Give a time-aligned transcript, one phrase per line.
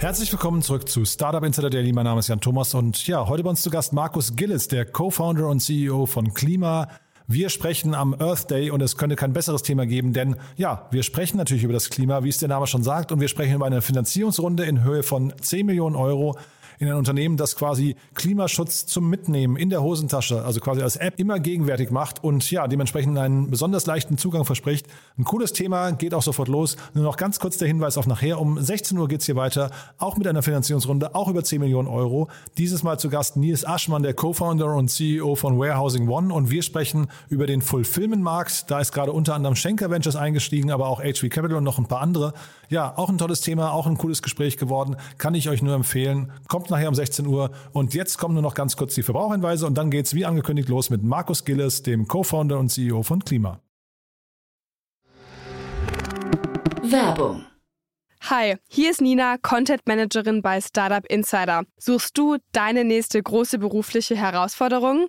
[0.00, 1.92] Herzlich willkommen zurück zu Startup Insider Daily.
[1.92, 4.84] Mein Name ist Jan Thomas und ja, heute bei uns zu Gast Markus Gillis, der
[4.86, 6.86] Co-Founder und CEO von Klima.
[7.26, 11.02] Wir sprechen am Earth Day und es könnte kein besseres Thema geben, denn ja, wir
[11.02, 13.66] sprechen natürlich über das Klima, wie es der Name schon sagt, und wir sprechen über
[13.66, 16.38] eine Finanzierungsrunde in Höhe von 10 Millionen Euro
[16.78, 21.18] in ein Unternehmen, das quasi Klimaschutz zum Mitnehmen in der Hosentasche, also quasi als App
[21.18, 24.86] immer gegenwärtig macht und ja, dementsprechend einen besonders leichten Zugang verspricht.
[25.18, 26.76] Ein cooles Thema, geht auch sofort los.
[26.94, 28.40] Nur noch ganz kurz der Hinweis auf nachher.
[28.40, 32.28] Um 16 Uhr geht's hier weiter, auch mit einer Finanzierungsrunde, auch über 10 Millionen Euro.
[32.56, 36.62] Dieses Mal zu Gast Nils Aschmann, der Co-Founder und CEO von Warehousing One und wir
[36.62, 38.70] sprechen über den Fulfillment-Markt.
[38.70, 41.86] Da ist gerade unter anderem Schenker Ventures eingestiegen, aber auch HV Capital und noch ein
[41.86, 42.34] paar andere.
[42.68, 44.96] Ja, auch ein tolles Thema, auch ein cooles Gespräch geworden.
[45.16, 46.32] Kann ich euch nur empfehlen.
[46.48, 47.50] Kommt nachher um 16 Uhr.
[47.72, 50.90] Und jetzt kommen nur noch ganz kurz die Verbrauchhinweise und dann geht's wie angekündigt los
[50.90, 53.60] mit Markus Gilles, dem Co-Founder und CEO von Klima.
[56.82, 57.44] Werbung.
[58.22, 61.62] Hi, hier ist Nina, Content Managerin bei Startup Insider.
[61.78, 65.08] Suchst du deine nächste große berufliche Herausforderung?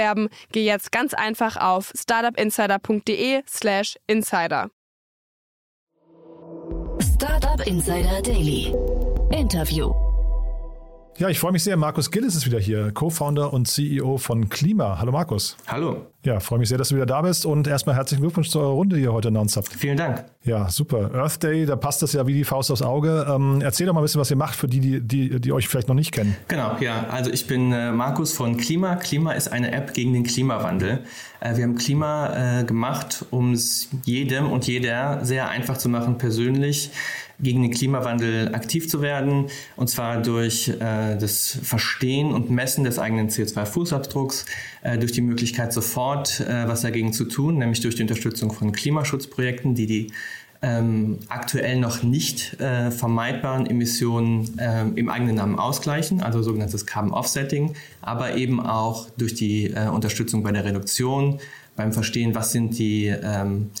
[0.51, 4.69] geh jetzt ganz einfach auf startupinsider.de/slash insider.
[6.99, 8.73] Startup Insider Daily.
[9.31, 9.93] Interview.
[11.17, 11.77] Ja, ich freue mich sehr.
[11.77, 14.97] Markus Gillis ist wieder hier, Co-Founder und CEO von Klima.
[14.97, 15.57] Hallo Markus.
[15.67, 16.07] Hallo.
[16.25, 18.71] Ja, freue mich sehr, dass du wieder da bist und erstmal herzlichen Glückwunsch zu eurer
[18.71, 19.67] Runde, die ihr heute announced habt.
[19.67, 20.25] Vielen Dank.
[20.43, 21.11] Ja, super.
[21.13, 23.27] Earth Day, da passt das ja wie die Faust aufs Auge.
[23.29, 25.67] Ähm, erzähl doch mal ein bisschen, was ihr macht für die, die, die, die euch
[25.67, 26.35] vielleicht noch nicht kennen.
[26.47, 27.05] Genau, ja.
[27.11, 28.95] Also ich bin äh, Markus von Klima.
[28.95, 31.03] Klima ist eine App gegen den Klimawandel.
[31.41, 36.17] Äh, wir haben Klima äh, gemacht, um es jedem und jeder sehr einfach zu machen,
[36.17, 36.91] persönlich
[37.41, 39.47] gegen den Klimawandel aktiv zu werden.
[39.75, 44.45] Und zwar durch äh, das Verstehen und Messen des eigenen CO2-Fußabdrucks,
[44.83, 48.71] äh, durch die Möglichkeit sofort äh, was dagegen zu tun, nämlich durch die Unterstützung von
[48.71, 50.13] Klimaschutzprojekten, die die
[50.61, 57.13] ähm, aktuell noch nicht äh, vermeidbaren Emissionen äh, im eigenen Namen ausgleichen, also sogenanntes Carbon
[57.13, 61.39] Offsetting, aber eben auch durch die äh, Unterstützung bei der Reduktion,
[61.75, 63.71] beim Verstehen, was sind die ähm,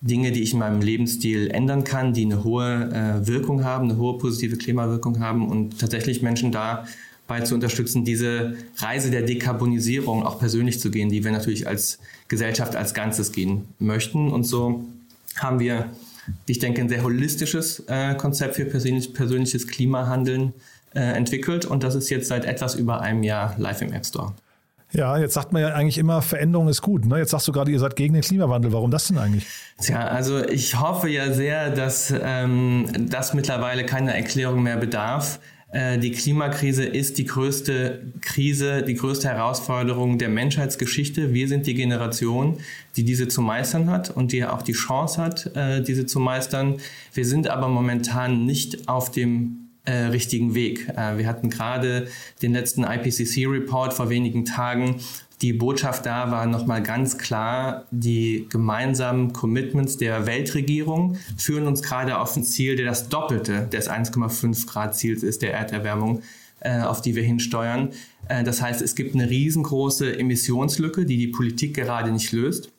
[0.00, 3.98] Dinge, die ich in meinem Lebensstil ändern kann, die eine hohe äh, Wirkung haben, eine
[3.98, 10.40] hohe positive Klimawirkung haben und tatsächlich Menschen dabei zu unterstützen, diese Reise der Dekarbonisierung auch
[10.40, 14.32] persönlich zu gehen, die wir natürlich als Gesellschaft als Ganzes gehen möchten.
[14.32, 14.86] Und so
[15.36, 15.90] haben wir,
[16.46, 20.52] ich denke, ein sehr holistisches äh, Konzept für persönlich, persönliches Klimahandeln
[20.94, 24.34] äh, entwickelt und das ist jetzt seit etwas über einem Jahr live im App Store.
[24.92, 27.04] Ja, jetzt sagt man ja eigentlich immer, Veränderung ist gut.
[27.04, 27.18] Ne?
[27.18, 28.72] Jetzt sagst du gerade, ihr seid gegen den Klimawandel.
[28.72, 29.46] Warum das denn eigentlich?
[29.80, 35.40] Tja, also ich hoffe ja sehr, dass ähm, das mittlerweile keine Erklärung mehr bedarf.
[35.72, 41.34] Äh, die Klimakrise ist die größte Krise, die größte Herausforderung der Menschheitsgeschichte.
[41.34, 42.58] Wir sind die Generation,
[42.96, 46.76] die diese zu meistern hat und die auch die Chance hat, äh, diese zu meistern.
[47.12, 50.88] Wir sind aber momentan nicht auf dem äh, richtigen Weg.
[50.88, 52.08] Wir hatten gerade
[52.42, 54.96] den letzten IPCC-Report vor wenigen Tagen.
[55.42, 62.18] Die Botschaft da war nochmal ganz klar, die gemeinsamen Commitments der Weltregierung führen uns gerade
[62.18, 66.22] auf ein Ziel, der das Doppelte des 1,5 Grad Ziels ist, der Erderwärmung,
[66.60, 67.90] äh, auf die wir hinsteuern.
[68.28, 72.70] Äh, das heißt, es gibt eine riesengroße Emissionslücke, die die Politik gerade nicht löst.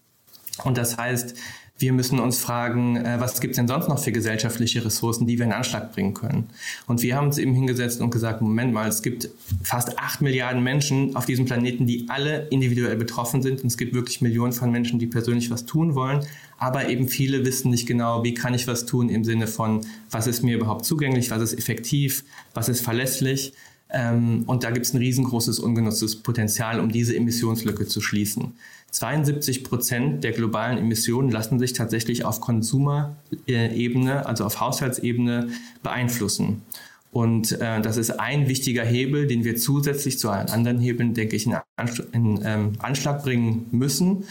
[0.63, 1.35] Und das heißt,
[1.79, 5.37] wir müssen uns fragen, äh, was gibt es denn sonst noch für gesellschaftliche Ressourcen, die
[5.37, 6.49] wir in Anschlag bringen können?
[6.87, 9.29] Und wir haben uns eben hingesetzt und gesagt, Moment mal, es gibt
[9.63, 13.61] fast acht Milliarden Menschen auf diesem Planeten, die alle individuell betroffen sind.
[13.61, 16.25] Und es gibt wirklich Millionen von Menschen, die persönlich was tun wollen.
[16.57, 20.25] Aber eben viele wissen nicht genau, wie kann ich was tun im Sinne von, was
[20.25, 22.23] ist mir überhaupt zugänglich, was ist effektiv,
[22.55, 23.53] was ist verlässlich.
[23.89, 28.53] Ähm, und da gibt es ein riesengroßes ungenutztes Potenzial, um diese Emissionslücke zu schließen.
[28.91, 35.49] 72 Prozent der globalen Emissionen lassen sich tatsächlich auf Konsumerebene, also auf Haushaltsebene
[35.83, 36.63] beeinflussen.
[37.11, 41.35] Und äh, das ist ein wichtiger Hebel, den wir zusätzlich zu allen anderen Hebeln, denke
[41.35, 44.25] ich, in, Anschlag, in ähm, Anschlag bringen müssen.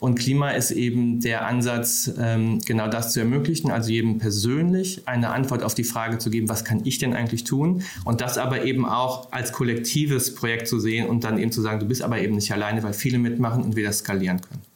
[0.00, 5.30] Und Klima ist eben der Ansatz, ähm, genau das zu ermöglichen, also jedem persönlich eine
[5.30, 7.82] Antwort auf die Frage zu geben, was kann ich denn eigentlich tun?
[8.04, 11.80] Und das aber eben auch als kollektives Projekt zu sehen und dann eben zu sagen,
[11.80, 14.67] du bist aber eben nicht alleine, weil viele mitmachen und wir das skalieren können.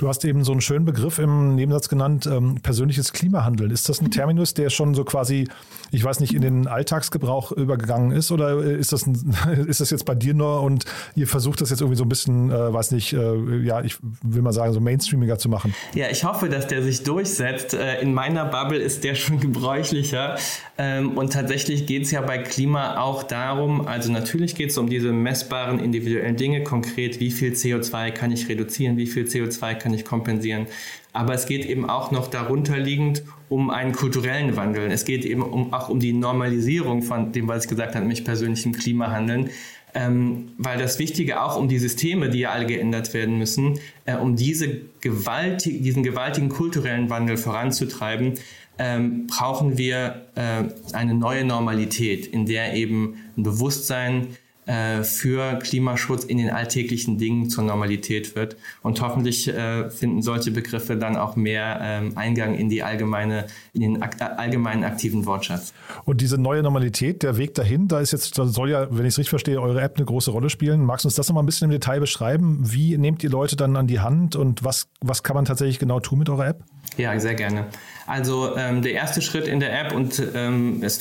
[0.00, 3.70] Du hast eben so einen schönen Begriff im Nebensatz genannt, ähm, persönliches Klimahandeln.
[3.70, 5.46] Ist das ein Terminus, der schon so quasi,
[5.90, 9.36] ich weiß nicht, in den Alltagsgebrauch übergegangen ist oder ist das, ein,
[9.68, 10.86] ist das jetzt bei dir nur und
[11.16, 14.40] ihr versucht das jetzt irgendwie so ein bisschen, äh, weiß nicht, äh, ja, ich will
[14.40, 15.74] mal sagen, so mainstreamiger zu machen?
[15.94, 17.74] Ja, ich hoffe, dass der sich durchsetzt.
[17.74, 20.38] Äh, in meiner Bubble ist der schon gebräuchlicher.
[20.78, 24.88] Ähm, und tatsächlich geht es ja bei Klima auch darum, also natürlich geht es um
[24.88, 29.89] diese messbaren individuellen Dinge, konkret, wie viel CO2 kann ich reduzieren, wie viel CO2 kann
[29.94, 30.66] ich kompensieren.
[31.12, 34.90] Aber es geht eben auch noch darunter liegend um einen kulturellen Wandel.
[34.90, 38.24] Es geht eben um, auch um die Normalisierung von dem, was ich gesagt habe, nämlich
[38.24, 39.50] persönlichem Klimahandeln.
[39.92, 44.14] Ähm, weil das Wichtige auch um die Systeme, die ja alle geändert werden müssen, äh,
[44.14, 48.34] um diese gewaltig, diesen gewaltigen kulturellen Wandel voranzutreiben,
[48.78, 50.64] ähm, brauchen wir äh,
[50.94, 54.28] eine neue Normalität, in der eben ein Bewusstsein
[54.70, 58.56] äh, für Klimaschutz in den alltäglichen Dingen zur Normalität wird.
[58.82, 63.80] Und hoffentlich äh, finden solche Begriffe dann auch mehr ähm, Eingang in die allgemeine, in
[63.80, 65.72] den ak allgemeinen aktiven Wortschatz.
[66.04, 69.14] Und diese neue Normalität, der Weg dahin, da ist jetzt, da soll ja, wenn ich
[69.14, 70.84] es richtig verstehe, eure App eine große Rolle spielen.
[70.84, 72.60] Magst du uns das nochmal ein bisschen im Detail beschreiben?
[72.62, 75.98] Wie nehmt ihr Leute dann an die Hand und was, was kann man tatsächlich genau
[75.98, 76.62] tun mit eurer App?
[76.96, 77.66] Ja, sehr gerne.
[78.06, 81.00] Also ähm, der erste Schritt in der App und ähm, es,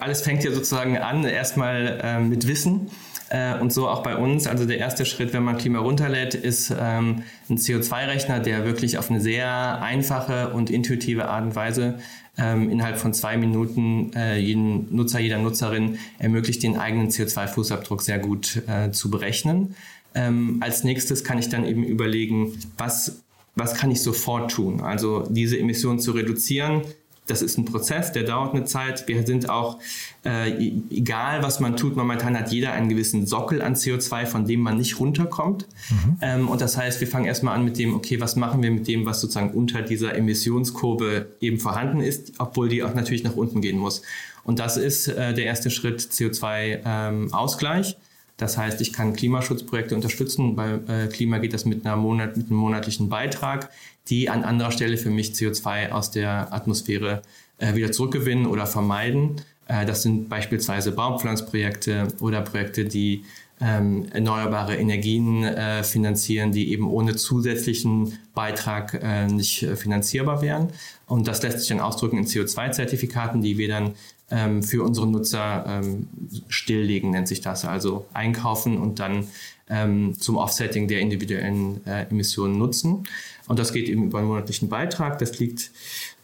[0.00, 2.90] alles fängt ja sozusagen an, erstmal ähm, mit Wissen
[3.30, 4.46] äh, und so auch bei uns.
[4.46, 9.10] Also der erste Schritt, wenn man Klima runterlädt, ist ähm, ein CO2-Rechner, der wirklich auf
[9.10, 11.98] eine sehr einfache und intuitive Art und Weise
[12.36, 18.18] ähm, innerhalb von zwei Minuten äh, jeden Nutzer, jeder Nutzerin ermöglicht, den eigenen CO2-Fußabdruck sehr
[18.18, 19.74] gut äh, zu berechnen.
[20.14, 23.22] Ähm, als nächstes kann ich dann eben überlegen, was
[23.56, 24.80] was kann ich sofort tun?
[24.80, 26.82] Also diese Emissionen zu reduzieren,
[27.30, 29.06] das ist ein Prozess, der dauert eine Zeit.
[29.06, 29.78] Wir sind auch,
[30.24, 30.50] äh,
[30.90, 34.76] egal was man tut, momentan hat jeder einen gewissen Sockel an CO2, von dem man
[34.76, 35.66] nicht runterkommt.
[35.90, 36.16] Mhm.
[36.20, 38.88] Ähm, und das heißt, wir fangen erstmal an mit dem, okay, was machen wir mit
[38.88, 43.60] dem, was sozusagen unter dieser Emissionskurve eben vorhanden ist, obwohl die auch natürlich nach unten
[43.60, 44.02] gehen muss.
[44.44, 47.90] Und das ist äh, der erste Schritt CO2-Ausgleich.
[47.90, 47.94] Ähm,
[48.40, 50.56] das heißt, ich kann Klimaschutzprojekte unterstützen.
[50.56, 53.70] Bei äh, Klima geht das mit, einer Monat, mit einem monatlichen Beitrag,
[54.10, 57.22] die an anderer Stelle für mich CO2 aus der Atmosphäre
[57.58, 59.36] äh, wieder zurückgewinnen oder vermeiden.
[59.68, 63.24] Äh, das sind beispielsweise Baumpflanzprojekte oder Projekte, die
[63.60, 70.70] ähm, erneuerbare Energien äh, finanzieren, die eben ohne zusätzlichen Beitrag äh, nicht äh, finanzierbar wären.
[71.06, 73.94] Und das lässt sich dann ausdrücken in CO2-Zertifikaten, die wir dann
[74.30, 76.08] ähm, für unsere Nutzer ähm,
[76.48, 77.64] stilllegen, nennt sich das.
[77.64, 79.26] Also einkaufen und dann
[79.68, 83.04] ähm, zum Offsetting der individuellen äh, Emissionen nutzen.
[83.48, 85.18] Und das geht eben über einen monatlichen Beitrag.
[85.18, 85.70] Das liegt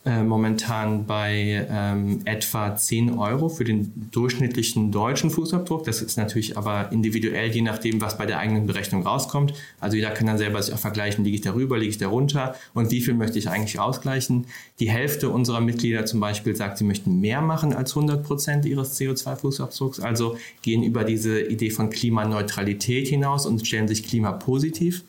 [0.07, 5.83] äh, momentan bei ähm, etwa 10 Euro für den durchschnittlichen deutschen Fußabdruck.
[5.83, 9.53] Das ist natürlich aber individuell, je nachdem, was bei der eigenen Berechnung rauskommt.
[9.81, 12.93] Also jeder kann dann selber sich auch vergleichen, liege ich darüber, liege ich darunter und
[12.93, 14.47] wie viel möchte ich eigentlich ausgleichen.
[14.79, 19.01] Die Hälfte unserer Mitglieder zum Beispiel sagt, sie möchten mehr machen als 100 Prozent ihres
[19.01, 25.03] CO2-Fußabdrucks, also gehen über diese Idee von Klimaneutralität hinaus und stellen sich klimapositiv.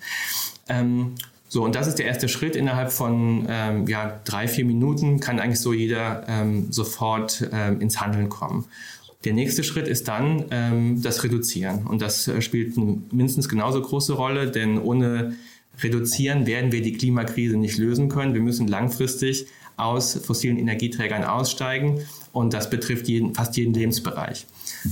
[0.67, 1.13] Ähm,
[1.49, 2.55] so, und das ist der erste Schritt.
[2.55, 8.01] Innerhalb von ähm, ja, drei, vier Minuten kann eigentlich so jeder ähm, sofort ähm, ins
[8.01, 8.65] Handeln kommen.
[9.23, 11.87] Der nächste Schritt ist dann ähm, das Reduzieren.
[11.87, 15.35] Und das äh, spielt mindestens genauso große Rolle, denn ohne
[15.81, 18.33] Reduzieren werden wir die Klimakrise nicht lösen können.
[18.33, 22.01] Wir müssen langfristig aus fossilen Energieträgern aussteigen
[22.37, 24.45] und das betrifft jeden, fast jeden Lebensbereich.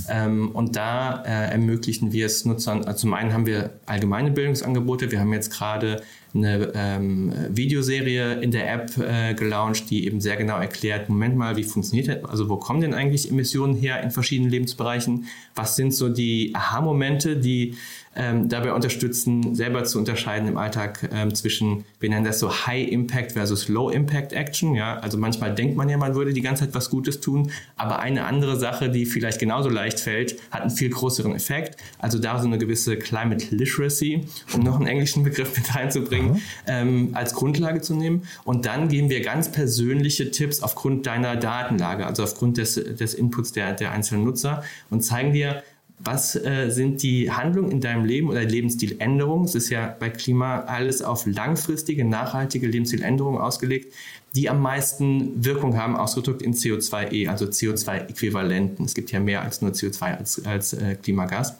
[0.08, 5.12] Ähm, und da äh, ermöglichen wir es Nutzern, also zum einen haben wir allgemeine Bildungsangebote,
[5.12, 6.02] wir haben jetzt gerade
[6.34, 11.56] eine ähm, Videoserie in der App äh, gelauncht, die eben sehr genau erklärt, Moment mal,
[11.56, 15.26] wie funktioniert das, also wo kommen denn eigentlich Emissionen her in verschiedenen Lebensbereichen?
[15.54, 17.76] Was sind so die Aha-Momente, die
[18.16, 22.88] ähm, dabei unterstützen, selber zu unterscheiden im Alltag ähm, zwischen, wir nennen das so High
[22.88, 24.74] Impact versus Low Impact Action.
[24.74, 27.35] Ja, also manchmal denkt man ja, man würde die ganze Zeit was Gutes tun,
[27.76, 31.76] aber eine andere Sache, die vielleicht genauso leicht fällt, hat einen viel größeren Effekt.
[31.98, 36.40] Also da so eine gewisse Climate Literacy, um noch einen englischen Begriff mit reinzubringen, mhm.
[36.66, 38.22] ähm, als Grundlage zu nehmen.
[38.44, 43.52] Und dann geben wir ganz persönliche Tipps aufgrund deiner Datenlage, also aufgrund des, des Inputs
[43.52, 45.62] der, der einzelnen Nutzer und zeigen dir,
[45.98, 49.46] was äh, sind die Handlungen in deinem Leben oder Lebensstiländerungen?
[49.46, 53.94] Es ist ja bei Klima alles auf langfristige, nachhaltige Lebensstiländerungen ausgelegt,
[54.36, 58.84] die am meisten Wirkung haben, ausgedrückt in CO2e, also CO2-Äquivalenten.
[58.84, 61.56] Es gibt ja mehr als nur CO2 als, als äh, Klimagas.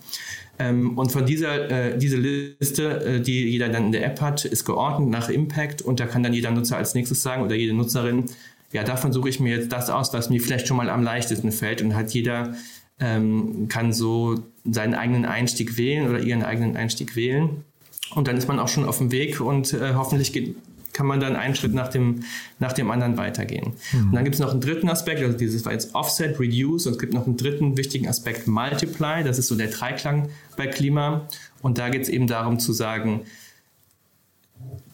[0.58, 4.44] Ähm, und von dieser äh, diese Liste, äh, die jeder dann in der App hat,
[4.44, 7.72] ist geordnet nach Impact und da kann dann jeder Nutzer als nächstes sagen oder jede
[7.72, 8.26] Nutzerin,
[8.72, 11.52] ja, davon suche ich mir jetzt das aus, was mir vielleicht schon mal am leichtesten
[11.52, 12.54] fällt und hat jeder
[13.00, 17.64] ähm, kann so seinen eigenen Einstieg wählen oder ihren eigenen Einstieg wählen.
[18.14, 20.56] Und dann ist man auch schon auf dem Weg und äh, hoffentlich geht,
[20.96, 22.24] kann man dann einen Schritt nach dem,
[22.58, 23.74] nach dem anderen weitergehen.
[23.92, 24.06] Mhm.
[24.08, 26.94] Und dann gibt es noch einen dritten Aspekt, also dieses war jetzt Offset, Reduce und
[26.94, 29.22] es gibt noch einen dritten wichtigen Aspekt, Multiply.
[29.22, 31.28] Das ist so der Dreiklang bei Klima.
[31.60, 33.22] Und da geht es eben darum zu sagen,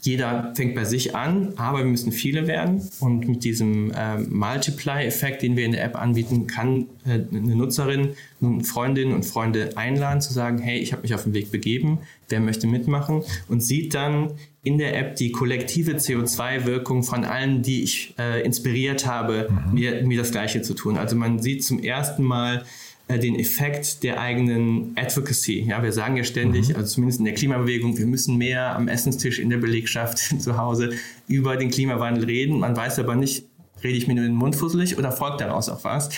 [0.04, 2.82] jeder fängt bei sich an, aber wir müssen viele werden.
[2.98, 8.10] Und mit diesem äh, Multiply-Effekt, den wir in der App anbieten, kann äh, eine Nutzerin
[8.40, 12.00] nun Freundinnen und Freunde einladen, zu sagen, hey, ich habe mich auf den Weg begeben,
[12.28, 13.22] wer möchte mitmachen?
[13.48, 14.32] Und sieht dann
[14.64, 19.74] in der App die kollektive CO2-Wirkung von allen, die ich äh, inspiriert habe, mhm.
[19.74, 20.98] mir, mir das Gleiche zu tun.
[20.98, 22.64] Also man sieht zum ersten Mal,
[23.08, 25.64] den Effekt der eigenen Advocacy.
[25.68, 26.76] Ja, wir sagen ja ständig, mhm.
[26.76, 30.90] also zumindest in der Klimabewegung, wir müssen mehr am Essenstisch in der Belegschaft zu Hause
[31.28, 32.58] über den Klimawandel reden.
[32.58, 33.46] Man weiß aber nicht,
[33.82, 36.10] rede ich mir nur den Mund fusselig oder folgt daraus auch was?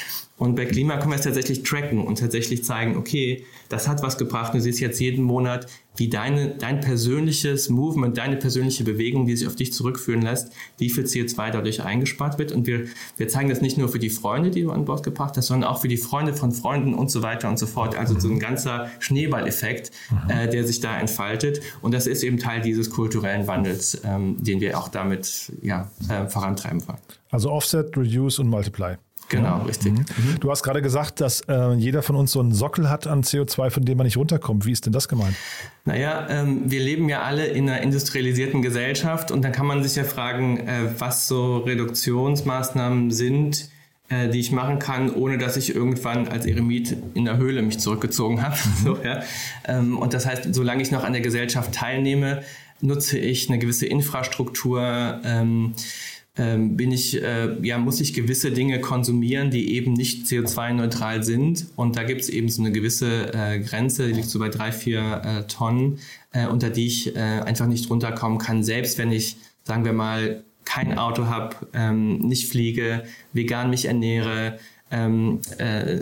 [0.44, 4.18] Und bei Klima können wir es tatsächlich tracken und tatsächlich zeigen, okay, das hat was
[4.18, 4.52] gebracht.
[4.52, 9.46] Du siehst jetzt jeden Monat, wie deine, dein persönliches Movement, deine persönliche Bewegung, die sich
[9.46, 12.52] auf dich zurückführen lässt, wie viel CO2 dadurch eingespart wird.
[12.52, 12.84] Und wir,
[13.16, 15.70] wir zeigen das nicht nur für die Freunde, die du an Bord gebracht hast, sondern
[15.70, 17.96] auch für die Freunde von Freunden und so weiter und so fort.
[17.96, 20.30] Also so ein ganzer Schneeballeffekt, mhm.
[20.30, 21.62] äh, der sich da entfaltet.
[21.80, 26.28] Und das ist eben Teil dieses kulturellen Wandels, ähm, den wir auch damit ja, äh,
[26.28, 26.98] vorantreiben wollen.
[27.30, 28.96] Also Offset, Reduce und Multiply.
[29.28, 29.92] Genau, richtig.
[29.92, 29.98] Mhm.
[29.98, 30.40] mhm.
[30.40, 33.70] Du hast gerade gesagt, dass äh, jeder von uns so einen Sockel hat an CO2,
[33.70, 34.66] von dem man nicht runterkommt.
[34.66, 35.34] Wie ist denn das gemeint?
[35.84, 39.96] Naja, ähm, wir leben ja alle in einer industrialisierten Gesellschaft und dann kann man sich
[39.96, 43.68] ja fragen, äh, was so Reduktionsmaßnahmen sind,
[44.08, 47.78] äh, die ich machen kann, ohne dass ich irgendwann als Eremit in der Höhle mich
[47.78, 48.56] zurückgezogen habe.
[48.56, 48.84] Mhm.
[48.84, 49.22] so, ja.
[49.66, 52.42] ähm, und das heißt, solange ich noch an der Gesellschaft teilnehme,
[52.80, 55.20] nutze ich eine gewisse Infrastruktur.
[55.24, 55.74] Ähm,
[56.36, 61.66] bin ich, äh, ja, muss ich gewisse Dinge konsumieren, die eben nicht CO2-neutral sind.
[61.76, 64.72] Und da gibt es eben so eine gewisse äh, Grenze, die liegt so bei drei,
[64.72, 65.98] vier äh, Tonnen,
[66.50, 71.26] unter die ich einfach nicht runterkommen kann, selbst wenn ich, sagen wir mal, kein Auto
[71.26, 74.58] habe, ähm, nicht fliege, vegan mich ernähre,
[74.90, 75.94] ähm, äh,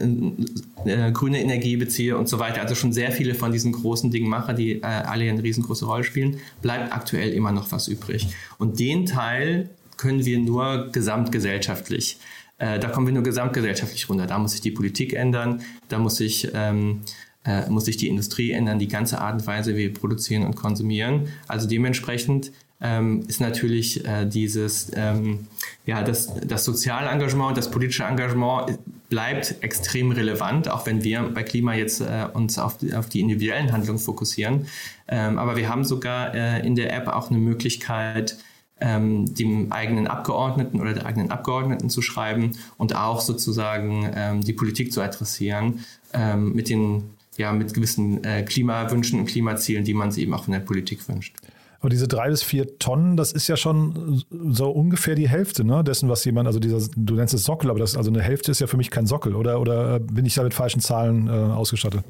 [0.85, 4.29] äh, grüne Energie beziehe und so weiter, also schon sehr viele von diesen großen Dingen
[4.29, 8.29] mache, die alle eine riesengroße Rolle spielen, bleibt aktuell immer noch was übrig.
[8.59, 12.19] Und den Teil können wir nur gesamtgesellschaftlich.
[12.59, 14.27] Äh, da kommen wir nur gesamtgesellschaftlich runter.
[14.27, 17.01] Da muss sich die Politik ändern, da muss sich, ähm,
[17.45, 20.55] äh, muss sich die Industrie ändern, die ganze Art und Weise, wie wir produzieren und
[20.55, 21.29] konsumieren.
[21.49, 25.47] Also dementsprechend ähm, ist natürlich äh, dieses, ähm,
[25.87, 31.43] ja, das, das soziale Engagement, das politische Engagement bleibt extrem relevant, auch wenn wir bei
[31.43, 34.67] Klima jetzt äh, uns auf die, auf die individuellen Handlungen fokussieren.
[35.07, 38.37] Ähm, aber wir haben sogar äh, in der App auch eine Möglichkeit,
[38.83, 44.53] ähm, dem eigenen Abgeordneten oder der eigenen Abgeordneten zu schreiben und auch sozusagen ähm, die
[44.53, 45.81] Politik zu adressieren
[46.13, 47.05] ähm, mit den
[47.39, 51.09] ja, mit gewissen äh, Klimawünschen und Klimazielen, die man sich eben auch von der Politik
[51.09, 51.35] wünscht.
[51.81, 55.83] Aber diese drei bis vier Tonnen, das ist ja schon so ungefähr die Hälfte ne,
[55.83, 58.61] dessen, was jemand, also dieser, du nennst es Sockel, aber das, also eine Hälfte ist
[58.61, 62.05] ja für mich kein Sockel, oder, oder bin ich da mit falschen Zahlen äh, ausgestattet?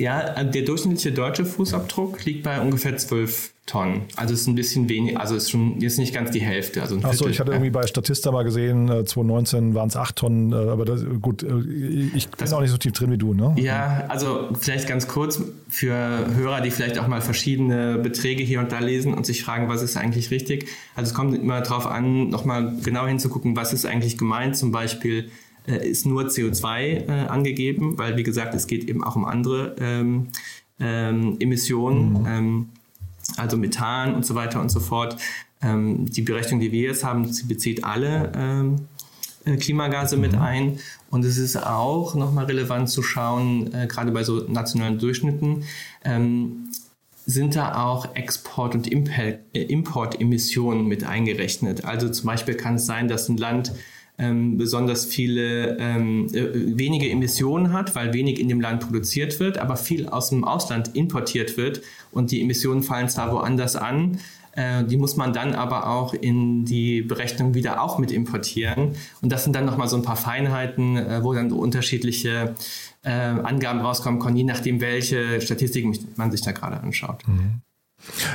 [0.00, 4.02] Ja, der durchschnittliche deutsche Fußabdruck liegt bei ungefähr 12 Tonnen.
[4.16, 6.82] Also es ist ein bisschen wenig, also es ist schon jetzt nicht ganz die Hälfte.
[6.82, 10.56] Also Achso, ich hatte irgendwie bei Statista mal gesehen, 2019 waren es 8 Tonnen, äh,
[10.56, 11.46] aber das, gut, äh,
[12.16, 13.54] ich bin das, auch nicht so tief drin wie du, ne?
[13.58, 15.94] Ja, also vielleicht ganz kurz für
[16.34, 19.82] Hörer, die vielleicht auch mal verschiedene Beträge hier und da lesen und sich fragen, was
[19.82, 20.66] ist eigentlich richtig.
[20.96, 25.30] Also es kommt immer darauf an, nochmal genau hinzugucken, was ist eigentlich gemeint, zum Beispiel
[25.70, 29.76] äh, ist nur CO2 äh, angegeben, weil wie gesagt, es geht eben auch um andere
[29.78, 30.28] ähm,
[30.80, 32.20] ähm, Emissionen.
[32.20, 32.26] Mhm.
[32.26, 32.68] Ähm,
[33.36, 35.16] also Methan und so weiter und so fort.
[35.62, 38.76] Ähm, die Berechnung, die wir jetzt haben, sie bezieht alle ähm,
[39.44, 40.42] äh, Klimagase mit mhm.
[40.42, 40.78] ein.
[41.10, 45.64] Und es ist auch nochmal relevant zu schauen, äh, gerade bei so nationalen Durchschnitten,
[46.04, 46.70] ähm,
[47.26, 51.84] sind da auch Export- und äh, Importemissionen mit eingerechnet.
[51.84, 53.72] Also zum Beispiel kann es sein, dass ein Land
[54.20, 59.56] ähm, besonders viele ähm, äh, wenige Emissionen hat, weil wenig in dem Land produziert wird,
[59.56, 61.80] aber viel aus dem Ausland importiert wird
[62.12, 64.18] und die Emissionen fallen zwar woanders an,
[64.52, 68.94] äh, die muss man dann aber auch in die Berechnung wieder auch mit importieren.
[69.22, 72.54] Und das sind dann nochmal so ein paar Feinheiten, äh, wo dann unterschiedliche
[73.02, 77.26] Angaben rauskommen können, je nachdem, welche Statistiken man sich da gerade anschaut.
[77.26, 77.62] Mhm.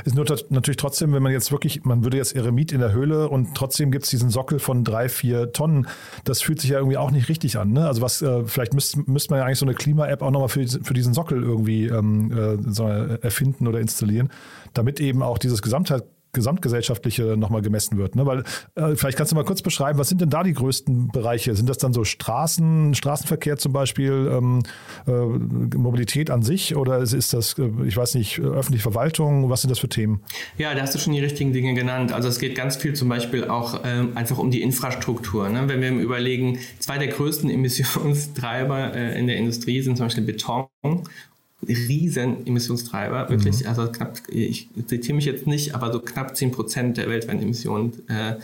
[0.03, 3.29] Ist nur natürlich trotzdem, wenn man jetzt wirklich, man würde jetzt Eremit in der Höhle
[3.29, 5.87] und trotzdem gibt es diesen Sockel von drei, vier Tonnen.
[6.23, 7.73] Das fühlt sich ja irgendwie auch nicht richtig an.
[7.73, 7.87] Ne?
[7.87, 10.67] Also was, äh, vielleicht müsste müsst man ja eigentlich so eine Klima-App auch nochmal für,
[10.67, 14.29] für diesen Sockel irgendwie ähm, äh, so erfinden oder installieren,
[14.73, 16.03] damit eben auch dieses Gesamtheit
[16.35, 18.15] gesamtgesellschaftliche nochmal gemessen wird.
[18.15, 18.25] Ne?
[18.25, 18.43] Weil
[18.75, 21.55] äh, vielleicht kannst du mal kurz beschreiben, was sind denn da die größten Bereiche?
[21.55, 24.61] Sind das dann so Straßen, Straßenverkehr zum Beispiel, ähm,
[25.07, 29.49] äh, Mobilität an sich oder ist das, äh, ich weiß nicht, öffentliche Verwaltung?
[29.49, 30.21] Was sind das für Themen?
[30.57, 32.11] Ja, da hast du schon die richtigen Dinge genannt.
[32.11, 35.49] Also es geht ganz viel zum Beispiel auch ähm, einfach um die Infrastruktur.
[35.49, 35.67] Ne?
[35.67, 40.67] Wenn wir überlegen, zwei der größten Emissionstreiber äh, in der Industrie sind zum Beispiel Beton
[41.67, 43.67] riesen Emissionstreiber, wirklich, mhm.
[43.67, 47.93] also knapp, ich zitiere mich jetzt nicht, aber so knapp 10 Prozent der weltweiten Emissionen,
[48.07, 48.35] äh,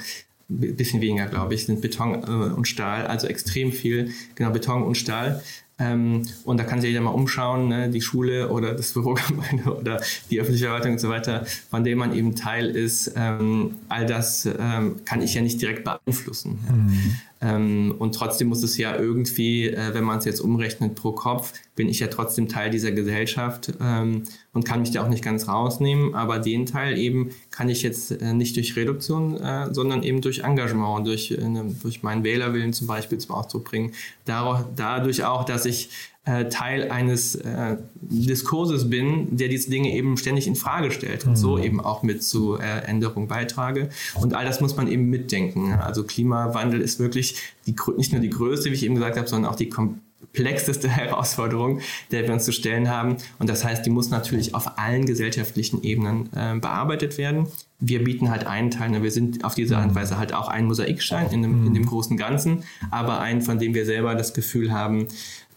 [0.51, 4.95] bisschen weniger, glaube ich, sind Beton äh, und Stahl, also extrem viel, genau, Beton und
[4.95, 5.41] Stahl.
[5.79, 10.01] Ähm, und da kann sich jeder mal umschauen, ne, die Schule oder das Bürogebäude oder
[10.29, 13.13] die öffentliche Verwaltung und so weiter, von dem man eben Teil ist.
[13.15, 16.59] Ähm, all das ähm, kann ich ja nicht direkt beeinflussen.
[16.69, 17.15] Mhm.
[17.41, 21.53] Ähm, und trotzdem muss es ja irgendwie, äh, wenn man es jetzt umrechnet pro Kopf,
[21.75, 25.47] bin ich ja trotzdem Teil dieser Gesellschaft ähm, und kann mich da auch nicht ganz
[25.47, 26.13] rausnehmen.
[26.13, 30.39] Aber den Teil eben kann ich jetzt äh, nicht durch Reduktion, äh, sondern eben durch
[30.39, 33.93] Engagement, durch, äh, ne, durch meinen Wählerwillen zum Beispiel zum Ausdruck bringen.
[34.25, 35.89] Dadurch auch, dass ich
[36.23, 41.31] äh, Teil eines äh, Diskurses bin, der diese Dinge eben ständig in Frage stellt und
[41.31, 41.35] mhm.
[41.35, 43.89] so eben auch mit zu äh, Änderungen beitrage.
[44.19, 45.73] Und all das muss man eben mitdenken.
[45.73, 49.51] Also Klimawandel ist wirklich die, nicht nur die größte, wie ich eben gesagt habe, sondern
[49.51, 51.79] auch die komplexeste Herausforderung,
[52.11, 53.17] der wir uns zu stellen haben.
[53.39, 57.47] Und das heißt, die muss natürlich auf allen gesellschaftlichen Ebenen äh, bearbeitet werden.
[57.79, 59.95] Wir bieten halt einen Teil, ne, wir sind auf diese Art und mhm.
[59.95, 61.87] Weise halt auch ein Mosaikstein in dem, in dem mhm.
[61.87, 65.07] großen Ganzen, aber einen, von dem wir selber das Gefühl haben,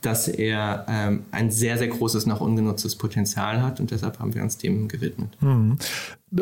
[0.04, 4.42] dass er ähm, ein sehr, sehr großes noch ungenutztes Potenzial hat und deshalb haben wir
[4.42, 5.30] uns dem gewidmet.
[5.40, 5.78] Mhm.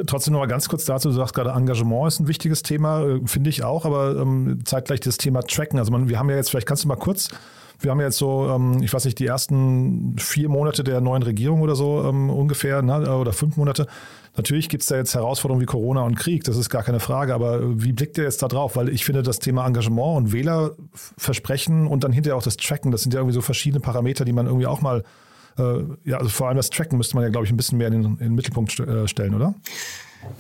[0.07, 3.21] Trotzdem noch mal ganz kurz dazu, du sagst gerade, Engagement ist ein wichtiges Thema, äh,
[3.27, 5.79] finde ich auch, aber ähm, zeitgleich das Thema Tracken.
[5.79, 7.29] Also man, wir haben ja jetzt, vielleicht kannst du mal kurz
[7.83, 11.63] wir haben jetzt so, ähm, ich weiß nicht, die ersten vier Monate der neuen Regierung
[11.63, 13.87] oder so ähm, ungefähr, ne, oder fünf Monate.
[14.37, 17.35] Natürlich gibt es da jetzt Herausforderungen wie Corona und Krieg, das ist gar keine Frage,
[17.35, 18.77] aber wie blickt ihr jetzt da drauf?
[18.77, 23.03] Weil ich finde, das Thema Engagement und Wählerversprechen und dann hinterher auch das Tracken, das
[23.03, 25.05] sind ja irgendwie so verschiedene Parameter, die man irgendwie auch mal,
[25.59, 25.63] äh,
[26.05, 27.93] ja, also vor allem das Tracken müsste man ja, glaube ich, ein bisschen mehr in
[27.93, 29.55] den, in den Mittelpunkt äh, stellen, oder?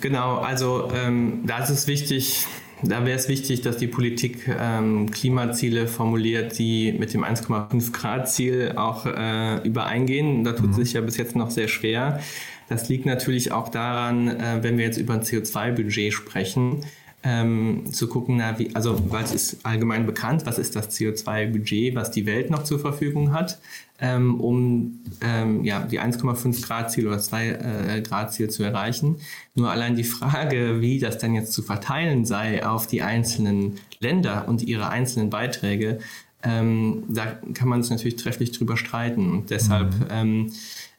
[0.00, 2.46] Genau, also ähm, da ist es wichtig,
[2.82, 8.28] da wäre es wichtig, dass die Politik ähm, Klimaziele formuliert, die mit dem 1,5 Grad
[8.30, 10.44] Ziel auch äh, übereingehen.
[10.44, 10.74] Da tut mhm.
[10.74, 12.20] sich ja bis jetzt noch sehr schwer.
[12.68, 16.84] Das liegt natürlich auch daran, äh, wenn wir jetzt über ein CO2-Budget sprechen,
[17.24, 22.10] ähm, zu gucken, na, wie, also es ist allgemein bekannt, was ist das CO2-Budget, was
[22.10, 23.60] die Welt noch zur Verfügung hat,
[24.00, 29.16] ähm, um ähm, ja, die 1,5 Grad Ziel oder 2 äh, Grad Ziel zu erreichen.
[29.54, 34.48] Nur allein die Frage, wie das dann jetzt zu verteilen sei auf die einzelnen Länder
[34.48, 36.00] und ihre einzelnen Beiträge,
[36.42, 39.30] ähm, da kann man sich natürlich trefflich drüber streiten.
[39.30, 40.50] Und deshalb mhm.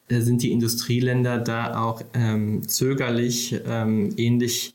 [0.08, 4.74] Äh, sind die Industrieländer da auch ähm, zögerlich, ähm, ähnlich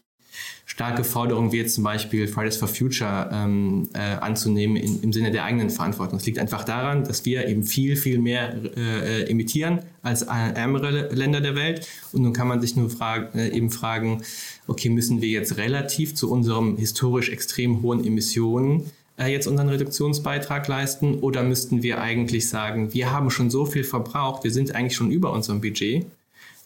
[0.65, 5.31] starke Forderungen wie jetzt zum Beispiel Fridays for Future ähm, äh, anzunehmen in, im Sinne
[5.31, 6.19] der eigenen Verantwortung.
[6.19, 11.13] Es liegt einfach daran, dass wir eben viel, viel mehr äh, äh emittieren als ärmere
[11.13, 11.87] Länder der Welt.
[12.11, 14.21] Und nun kann man sich nur frag, äh, eben fragen,
[14.67, 18.83] okay, müssen wir jetzt relativ zu unserem historisch extrem hohen Emissionen äh,
[19.27, 24.43] jetzt unseren Reduktionsbeitrag leisten oder müssten wir eigentlich sagen, wir haben schon so viel verbraucht,
[24.43, 26.05] wir sind eigentlich schon über unserem Budget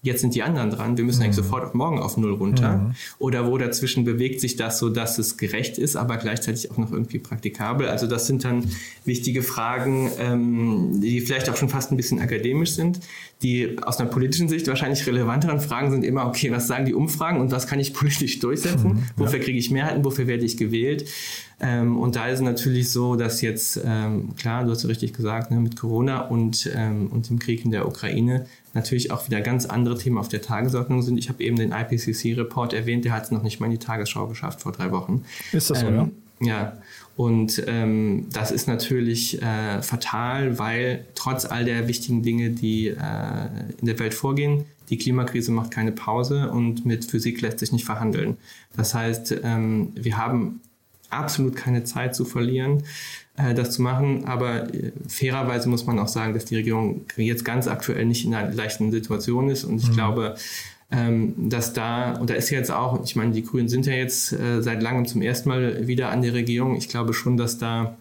[0.04, 1.26] jetzt sind die anderen dran, wir müssen mhm.
[1.26, 2.78] eigentlich sofort auf morgen auf Null runter.
[2.78, 2.96] Mhm.
[3.20, 6.92] Oder wo dazwischen bewegt sich das so, dass es gerecht ist, aber gleichzeitig auch noch
[6.92, 7.88] irgendwie praktikabel.
[7.88, 8.70] Also das sind dann
[9.06, 13.00] wichtige Fragen, ähm, die vielleicht auch schon fast ein bisschen akademisch sind.
[13.42, 17.40] Die aus einer politischen Sicht wahrscheinlich relevanteren Fragen sind immer, okay, was sagen die Umfragen
[17.40, 18.94] und was kann ich politisch durchsetzen?
[18.94, 19.04] Mhm, ja.
[19.16, 20.04] Wofür kriege ich Mehrheiten?
[20.04, 21.06] Wofür werde ich gewählt?
[21.64, 25.14] Ähm, und da ist es natürlich so, dass jetzt, ähm, klar, du hast ja richtig
[25.14, 29.40] gesagt, ne, mit Corona und, ähm, und dem Krieg in der Ukraine natürlich auch wieder
[29.40, 31.18] ganz andere Themen auf der Tagesordnung sind.
[31.18, 34.28] Ich habe eben den IPCC-Report erwähnt, der hat es noch nicht mal in die Tagesschau
[34.28, 35.24] geschafft vor drei Wochen.
[35.54, 36.46] Ist das so, ähm, ja?
[36.46, 36.78] Ja.
[37.16, 42.96] Und ähm, das ist natürlich äh, fatal, weil trotz all der wichtigen Dinge, die äh,
[43.80, 47.86] in der Welt vorgehen, die Klimakrise macht keine Pause und mit Physik lässt sich nicht
[47.86, 48.36] verhandeln.
[48.76, 50.60] Das heißt, ähm, wir haben
[51.14, 52.84] absolut keine Zeit zu verlieren,
[53.38, 54.26] äh, das zu machen.
[54.26, 58.34] Aber äh, fairerweise muss man auch sagen, dass die Regierung jetzt ganz aktuell nicht in
[58.34, 59.64] einer leichten Situation ist.
[59.64, 59.94] Und ich mhm.
[59.94, 60.36] glaube,
[60.92, 64.34] ähm, dass da, und da ist jetzt auch, ich meine, die Grünen sind ja jetzt
[64.34, 66.76] äh, seit langem zum ersten Mal wieder an der Regierung.
[66.76, 67.98] Ich glaube schon, dass da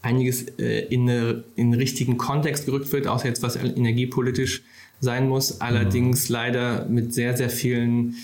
[0.00, 4.62] einiges äh, in, eine, in den richtigen Kontext gerückt wird, außer jetzt was energiepolitisch
[5.00, 5.60] sein muss.
[5.60, 6.32] Allerdings mhm.
[6.32, 8.16] leider mit sehr, sehr vielen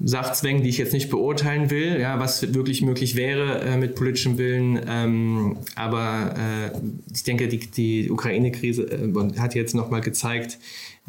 [0.00, 4.38] Sachzwängen, die ich jetzt nicht beurteilen will, ja, was wirklich möglich wäre äh, mit politischem
[4.38, 4.80] Willen.
[4.86, 6.78] Ähm, aber äh,
[7.12, 10.58] ich denke, die, die Ukraine-Krise äh, hat jetzt nochmal gezeigt,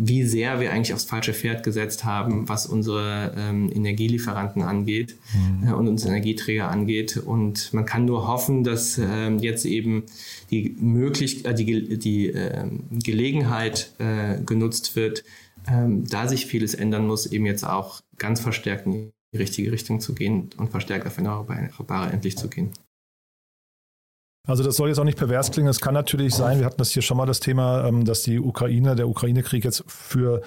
[0.02, 5.68] wie sehr wir eigentlich aufs falsche Pferd gesetzt haben, was unsere ähm, Energielieferanten angeht mhm.
[5.68, 7.18] äh, und unsere Energieträger angeht.
[7.18, 10.04] Und man kann nur hoffen, dass ähm, jetzt eben
[10.52, 15.26] die, möglich, äh, die, die äh, Gelegenheit äh, genutzt wird,
[15.70, 20.00] ähm, da sich vieles ändern muss, eben jetzt auch ganz verstärkt in die richtige Richtung
[20.00, 22.72] zu gehen und verstärkt auf Erneuerbare endlich zu gehen.
[24.48, 25.70] Also das soll jetzt auch nicht pervers klingen.
[25.70, 28.40] Es kann natürlich sein, wir hatten das hier schon mal das Thema, ähm, dass die
[28.40, 30.42] Ukraine, der Ukraine-Krieg jetzt für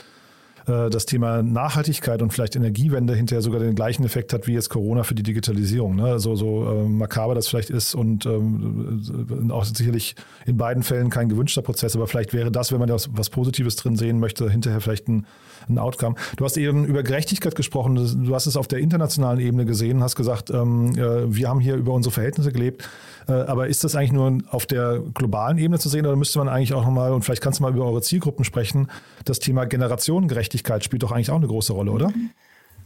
[0.66, 5.02] das Thema Nachhaltigkeit und vielleicht Energiewende hinterher sogar den gleichen Effekt hat wie jetzt Corona
[5.02, 5.96] für die Digitalisierung.
[5.96, 6.20] Ne?
[6.20, 10.14] So, so äh, makaber das vielleicht ist und ähm, auch sicherlich
[10.46, 13.76] in beiden Fällen kein gewünschter Prozess, aber vielleicht wäre das, wenn man da was Positives
[13.76, 15.26] drin sehen möchte, hinterher vielleicht ein,
[15.68, 16.16] ein Outcome.
[16.36, 20.16] Du hast eben über Gerechtigkeit gesprochen, du hast es auf der internationalen Ebene gesehen, hast
[20.16, 22.88] gesagt, ähm, äh, wir haben hier über unsere Verhältnisse gelebt.
[23.28, 26.48] Äh, aber ist das eigentlich nur auf der globalen Ebene zu sehen oder müsste man
[26.48, 28.88] eigentlich auch nochmal, und vielleicht kannst du mal über eure Zielgruppen sprechen,
[29.24, 32.12] das Thema Generationengerechtigkeit spielt doch eigentlich auch eine große Rolle, oder?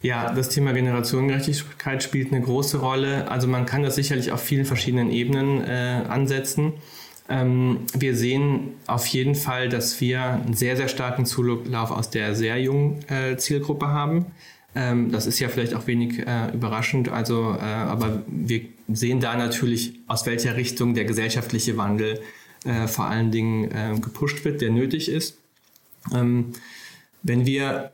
[0.02, 3.30] Ja, das Thema Generationengerechtigkeit spielt eine große Rolle.
[3.30, 6.74] Also man kann das sicherlich auf vielen verschiedenen Ebenen äh, ansetzen.
[7.28, 12.34] Ähm, wir sehen auf jeden Fall, dass wir einen sehr, sehr starken Zulauf aus der
[12.34, 14.26] sehr jungen äh, Zielgruppe haben.
[14.74, 17.08] Ähm, das ist ja vielleicht auch wenig äh, überraschend.
[17.08, 22.20] Also, äh, aber wir sehen da natürlich, aus welcher Richtung der gesellschaftliche Wandel
[22.64, 25.36] äh, vor allen Dingen äh, gepusht wird, der nötig ist.
[26.14, 26.52] Ähm,
[27.22, 27.92] wenn wir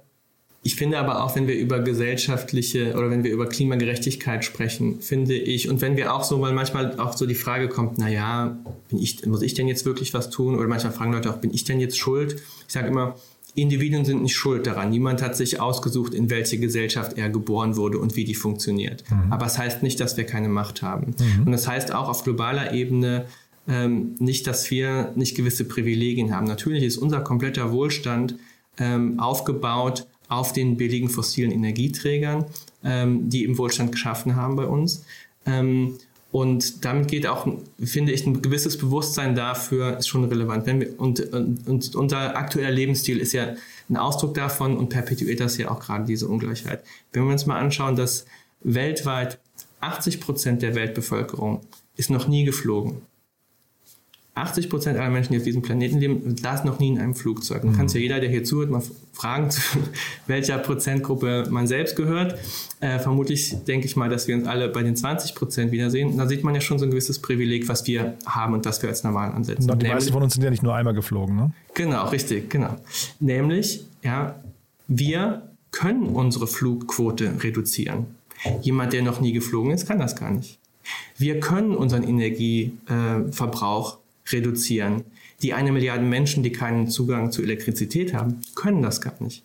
[0.65, 5.35] ich finde aber auch, wenn wir über gesellschaftliche oder wenn wir über Klimagerechtigkeit sprechen, finde
[5.35, 8.57] ich, und wenn wir auch so, weil manchmal auch so die Frage kommt, na ja,
[8.89, 10.55] bin ich, muss ich denn jetzt wirklich was tun?
[10.55, 12.41] Oder manchmal fragen Leute auch, bin ich denn jetzt schuld?
[12.69, 13.17] Ich sage immer,
[13.55, 14.91] Individuen sind nicht schuld daran.
[14.91, 19.05] Niemand hat sich ausgesucht, in welche Gesellschaft er geboren wurde und wie die funktioniert.
[19.11, 19.33] Mhm.
[19.33, 21.15] Aber es das heißt nicht, dass wir keine Macht haben.
[21.19, 21.47] Mhm.
[21.47, 23.27] Und das heißt auch auf globaler Ebene
[23.69, 26.47] ähm, nicht, dass wir nicht gewisse Privilegien haben.
[26.47, 28.37] Natürlich ist unser kompletter Wohlstand
[28.79, 32.47] ähm, aufgebaut auf den billigen fossilen Energieträgern,
[32.83, 35.05] ähm, die im Wohlstand geschaffen haben bei uns.
[35.45, 35.99] Ähm,
[36.33, 37.47] und damit geht auch,
[37.79, 40.65] finde ich, ein gewisses Bewusstsein dafür ist schon relevant.
[40.67, 43.55] Wenn wir, und, und, und unser aktueller Lebensstil ist ja
[43.91, 46.85] ein Ausdruck davon und perpetuiert das ja auch gerade diese Ungleichheit.
[47.13, 48.25] Wenn wir uns mal anschauen, dass
[48.63, 49.39] weltweit
[49.81, 51.61] 80 Prozent der Weltbevölkerung
[51.97, 53.03] ist noch nie geflogen.
[54.35, 57.65] 80 Prozent aller Menschen, die auf diesem Planeten leben, saßen noch nie in einem Flugzeug.
[57.65, 57.77] Man mhm.
[57.77, 59.61] kann es ja jeder, der hier zuhört, mal fragen, zu
[60.27, 62.39] welcher Prozentgruppe man selbst gehört.
[62.81, 66.17] Äh, vermutlich denke ich mal, dass wir uns alle bei den 20 Prozent wiedersehen.
[66.17, 68.89] Da sieht man ja schon so ein gewisses Privileg, was wir haben und was wir
[68.89, 69.71] als normal ansetzen.
[69.71, 71.53] Und die meisten von uns sind ja nicht nur einmal geflogen, ne?
[71.75, 72.77] Genau, richtig, genau.
[73.21, 74.37] Nämlich, ja,
[74.89, 75.43] wir
[75.73, 78.07] können unsere Flugquote reduzieren.
[78.63, 80.59] Jemand, der noch nie geflogen ist, kann das gar nicht.
[81.17, 83.99] Wir können unseren Energieverbrauch
[84.31, 85.05] reduzieren.
[85.43, 89.43] Die eine Milliarde Menschen, die keinen Zugang zu Elektrizität haben, können das gar nicht.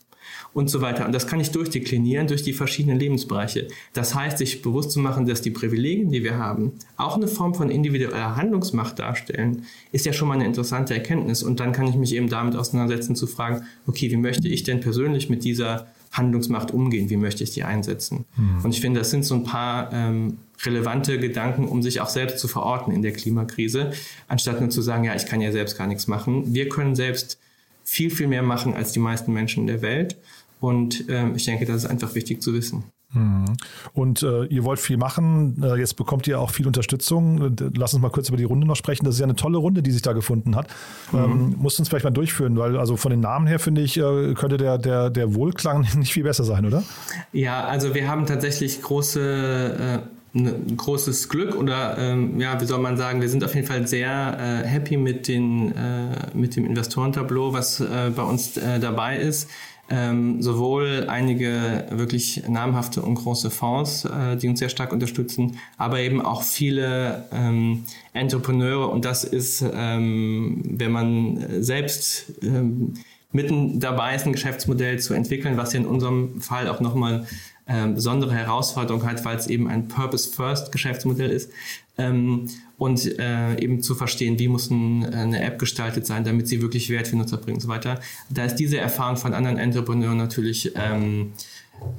[0.54, 1.06] Und so weiter.
[1.06, 3.68] Und das kann ich durchdeklinieren durch die verschiedenen Lebensbereiche.
[3.94, 7.54] Das heißt, sich bewusst zu machen, dass die Privilegien, die wir haben, auch eine Form
[7.54, 11.44] von individueller Handlungsmacht darstellen, ist ja schon mal eine interessante Erkenntnis.
[11.44, 14.80] Und dann kann ich mich eben damit auseinandersetzen, zu fragen, okay, wie möchte ich denn
[14.80, 17.10] persönlich mit dieser Handlungsmacht umgehen?
[17.10, 18.26] Wie möchte ich die einsetzen?
[18.36, 18.66] Mhm.
[18.66, 22.40] Und ich finde, das sind so ein paar ähm, relevante Gedanken, um sich auch selbst
[22.40, 23.92] zu verorten in der Klimakrise,
[24.28, 26.54] anstatt nur zu sagen, ja, ich kann ja selbst gar nichts machen.
[26.54, 27.40] Wir können selbst
[27.84, 30.18] viel, viel mehr machen als die meisten Menschen in der Welt.
[30.60, 32.84] Und ähm, ich denke, das ist einfach wichtig zu wissen.
[33.14, 33.46] Mhm.
[33.94, 37.56] Und äh, ihr wollt viel machen, äh, jetzt bekommt ihr auch viel Unterstützung.
[37.76, 39.06] Lass uns mal kurz über die Runde noch sprechen.
[39.06, 40.68] Das ist ja eine tolle Runde, die sich da gefunden hat.
[41.12, 41.20] Mhm.
[41.20, 44.34] Ähm, musst uns vielleicht mal durchführen, weil also von den Namen her finde ich, äh,
[44.34, 46.84] könnte der, der, der Wohlklang nicht viel besser sein, oder?
[47.32, 52.80] Ja, also wir haben tatsächlich große äh, ein großes Glück oder ähm, ja, wie soll
[52.80, 56.66] man sagen, wir sind auf jeden Fall sehr äh, happy mit, den, äh, mit dem
[56.66, 59.50] Investorentableau, was äh, bei uns äh, dabei ist.
[59.90, 66.02] Ähm, sowohl einige wirklich namhafte und große Fonds, äh, die uns sehr stark unterstützen, aber
[66.02, 72.96] eben auch viele ähm, Entrepreneure und das ist, ähm, wenn man selbst ähm,
[73.32, 77.26] mitten dabei ist, ein Geschäftsmodell zu entwickeln, was ja in unserem Fall auch nochmal
[77.68, 81.52] äh, besondere Herausforderung hat, weil es eben ein Purpose-First-Geschäftsmodell ist.
[81.98, 86.62] Ähm, und äh, eben zu verstehen, wie muss ein, eine App gestaltet sein, damit sie
[86.62, 88.00] wirklich Wert für Nutzer bringt und so weiter.
[88.30, 91.34] Da ist diese Erfahrung von anderen Entrepreneuren natürlich ähm,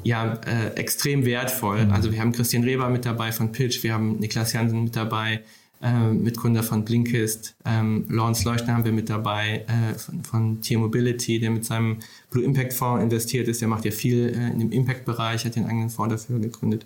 [0.04, 1.86] ja, äh, extrem wertvoll.
[1.86, 1.92] Mhm.
[1.92, 5.42] Also wir haben Christian Reber mit dabei von Pitch, wir haben Niklas Jansen mit dabei,
[5.82, 11.38] äh, Mitgründer von Blinkist, ähm, Lawrence Leuchtner haben wir mit dabei äh, von, von T-Mobility,
[11.38, 11.98] der mit seinem
[12.30, 15.66] Blue Impact Fonds investiert ist, der macht ja viel äh, in dem Impact-Bereich, hat den
[15.66, 16.84] eigenen Fonds dafür gegründet.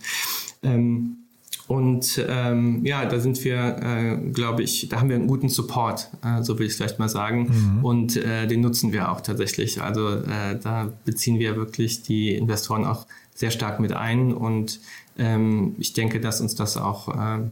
[0.63, 1.17] Ähm,
[1.69, 6.11] und ähm, ja, da sind wir, äh, glaube ich, da haben wir einen guten Support,
[6.23, 7.79] äh, so will ich es vielleicht mal sagen.
[7.79, 7.85] Mhm.
[7.85, 9.81] Und äh, den nutzen wir auch tatsächlich.
[9.81, 14.35] Also äh, da beziehen wir wirklich die Investoren auch sehr stark mit ein.
[14.35, 14.81] Und
[15.17, 17.51] ähm, ich denke, dass uns das auch äh,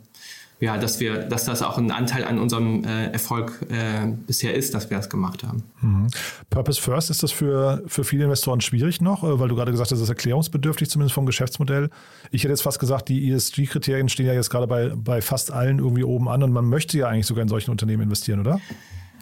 [0.61, 4.75] ja, dass wir, dass das auch ein Anteil an unserem äh, Erfolg äh, bisher ist,
[4.75, 5.62] dass wir das gemacht haben.
[5.81, 6.09] Mhm.
[6.51, 9.90] Purpose First ist das für, für viele Investoren schwierig noch, äh, weil du gerade gesagt
[9.90, 11.88] hast, das ist erklärungsbedürftig, zumindest vom Geschäftsmodell.
[12.31, 15.79] Ich hätte jetzt fast gesagt, die ESG-Kriterien stehen ja jetzt gerade bei, bei fast allen
[15.79, 18.61] irgendwie oben an und man möchte ja eigentlich sogar in solchen Unternehmen investieren, oder?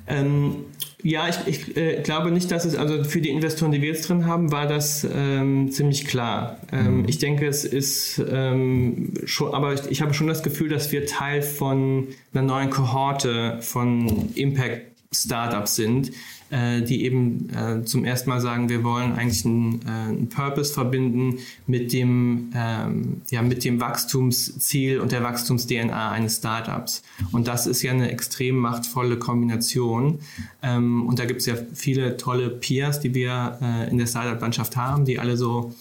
[0.08, 0.64] Ähm,
[1.02, 4.08] ja, ich, ich äh, glaube nicht, dass es, also für die Investoren, die wir jetzt
[4.08, 6.58] drin haben, war das ähm, ziemlich klar.
[6.72, 7.08] Ähm, mhm.
[7.08, 11.06] Ich denke, es ist ähm, schon, aber ich, ich habe schon das Gefühl, dass wir
[11.06, 16.10] Teil von einer neuen Kohorte von Impact Startups sind,
[16.50, 20.72] äh, die eben äh, zum ersten Mal sagen, wir wollen eigentlich einen, äh, einen Purpose
[20.72, 27.02] verbinden mit dem, ähm, ja, mit dem Wachstumsziel und der Wachstums-DNA eines Startups.
[27.32, 30.18] Und das ist ja eine extrem machtvolle Kombination.
[30.62, 34.76] Ähm, und da gibt es ja viele tolle Peers, die wir äh, in der Startup-Landschaft
[34.76, 35.74] haben, die alle so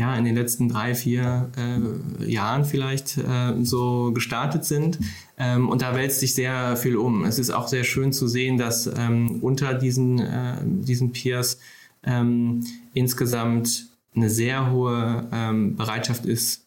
[0.00, 4.98] ja, in den letzten drei, vier äh, Jahren vielleicht äh, so gestartet sind.
[5.40, 7.24] Ähm, und da wälzt sich sehr viel um.
[7.24, 11.58] Es ist auch sehr schön zu sehen, dass ähm, unter diesen, äh, diesen Peers
[12.04, 16.66] ähm, insgesamt eine sehr hohe ähm, Bereitschaft ist,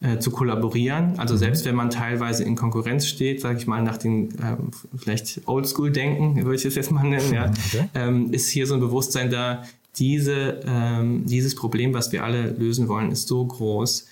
[0.00, 1.18] äh, zu kollaborieren.
[1.18, 1.38] Also mhm.
[1.38, 6.36] selbst wenn man teilweise in Konkurrenz steht, sage ich mal, nach den ähm, vielleicht Oldschool-Denken,
[6.36, 7.88] würde ich es jetzt mal nennen, ja, okay.
[7.94, 9.62] ähm, ist hier so ein Bewusstsein da,
[9.96, 14.06] diese, ähm, dieses Problem, was wir alle lösen wollen, ist so groß.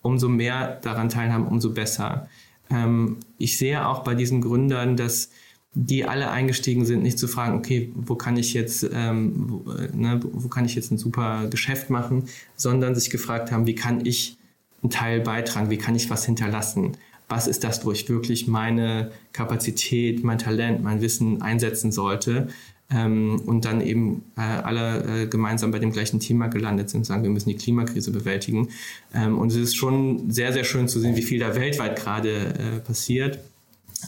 [0.00, 2.28] Umso mehr daran teilhaben, umso besser.
[2.70, 5.30] Ähm, ich sehe auch bei diesen Gründern, dass
[5.74, 9.94] die alle eingestiegen sind, nicht zu fragen, okay, wo kann ich jetzt, ähm, wo, äh,
[9.94, 12.24] ne, wo kann ich jetzt ein super Geschäft machen,
[12.56, 14.38] sondern sich gefragt haben, wie kann ich
[14.82, 16.96] einen Teil beitragen, wie kann ich was hinterlassen,
[17.28, 22.48] was ist das, wo ich wirklich meine Kapazität, mein Talent, mein Wissen einsetzen sollte
[22.90, 27.22] ähm, und dann eben äh, alle äh, gemeinsam bei dem gleichen Thema gelandet sind, sagen,
[27.22, 28.68] wir müssen die Klimakrise bewältigen.
[29.14, 32.30] Ähm, und es ist schon sehr, sehr schön zu sehen, wie viel da weltweit gerade
[32.30, 33.40] äh, passiert.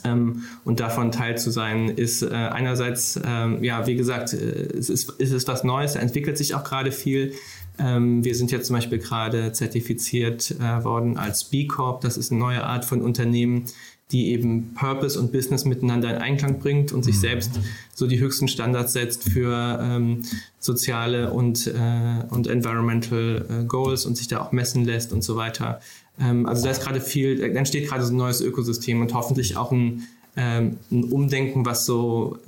[0.05, 4.89] Ähm, und davon Teil zu sein, ist äh, einerseits, ähm, ja, wie gesagt, äh, es,
[4.89, 7.35] ist, es ist was Neues, da entwickelt sich auch gerade viel.
[7.79, 12.03] Ähm, wir sind jetzt zum Beispiel gerade zertifiziert äh, worden als B Corp.
[12.03, 13.65] Das ist eine neue Art von Unternehmen,
[14.13, 17.21] die eben Purpose und Business miteinander in Einklang bringt und sich mhm.
[17.21, 17.61] selbst
[17.95, 20.23] so die höchsten Standards setzt für ähm,
[20.59, 25.37] soziale und, äh, und environmental äh, Goals und sich da auch messen lässt und so
[25.37, 25.81] weiter.
[26.19, 29.57] Ähm, also da ist gerade viel, da entsteht gerade so ein neues Ökosystem und hoffentlich
[29.57, 32.39] auch ein, ähm, ein Umdenken, was so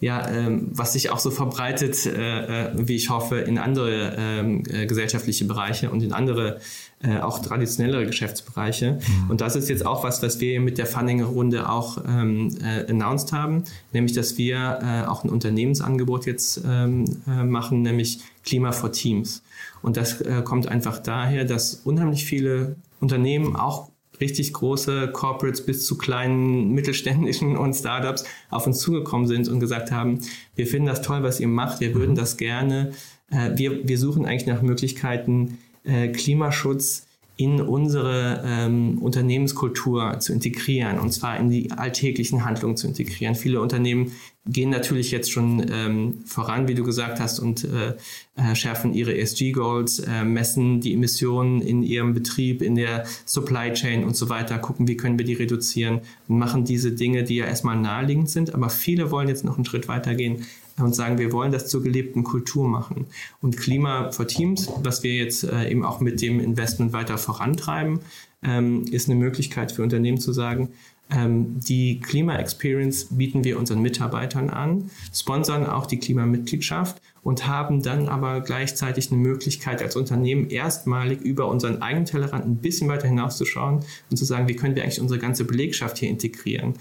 [0.00, 4.62] ja, ähm, was sich auch so verbreitet, äh, äh, wie ich hoffe, in andere ähm,
[4.70, 6.60] äh, gesellschaftliche Bereiche und in andere
[7.02, 8.92] äh, auch traditionellere Geschäftsbereiche.
[8.92, 9.30] Mhm.
[9.30, 13.32] Und das ist jetzt auch was, was wir mit der Funding-Runde auch ähm, äh, announced
[13.32, 18.92] haben, nämlich, dass wir äh, auch ein Unternehmensangebot jetzt ähm, äh, machen, nämlich Klima for
[18.92, 19.42] Teams.
[19.82, 25.86] Und das äh, kommt einfach daher, dass unheimlich viele Unternehmen auch richtig große Corporates bis
[25.86, 30.20] zu kleinen mittelständischen und Startups auf uns zugekommen sind und gesagt haben,
[30.54, 32.92] wir finden das toll, was ihr macht, wir würden das gerne,
[33.30, 37.07] äh, wir, wir suchen eigentlich nach Möglichkeiten, äh, Klimaschutz
[37.38, 43.36] in unsere ähm, Unternehmenskultur zu integrieren und zwar in die alltäglichen Handlungen zu integrieren.
[43.36, 44.10] Viele Unternehmen
[44.44, 47.94] gehen natürlich jetzt schon ähm, voran, wie du gesagt hast, und äh,
[48.34, 54.02] äh schärfen ihre ESG-Goals, äh, messen die Emissionen in ihrem Betrieb, in der Supply Chain
[54.02, 57.44] und so weiter, gucken, wie können wir die reduzieren und machen diese Dinge, die ja
[57.44, 58.52] erstmal naheliegend sind.
[58.52, 60.44] Aber viele wollen jetzt noch einen Schritt weitergehen
[60.84, 63.06] und sagen, wir wollen das zur gelebten Kultur machen.
[63.40, 68.00] Und Klima for Teams, was wir jetzt äh, eben auch mit dem Investment weiter vorantreiben,
[68.42, 70.70] ähm, ist eine Möglichkeit für Unternehmen zu sagen,
[71.10, 78.08] ähm, die Klima-Experience bieten wir unseren Mitarbeitern an, sponsern auch die Klimamitgliedschaft und haben dann
[78.08, 83.84] aber gleichzeitig eine Möglichkeit als Unternehmen erstmalig über unseren eigenen Tellerrand ein bisschen weiter hinauszuschauen
[84.10, 86.74] und zu sagen, wie können wir eigentlich unsere ganze Belegschaft hier integrieren.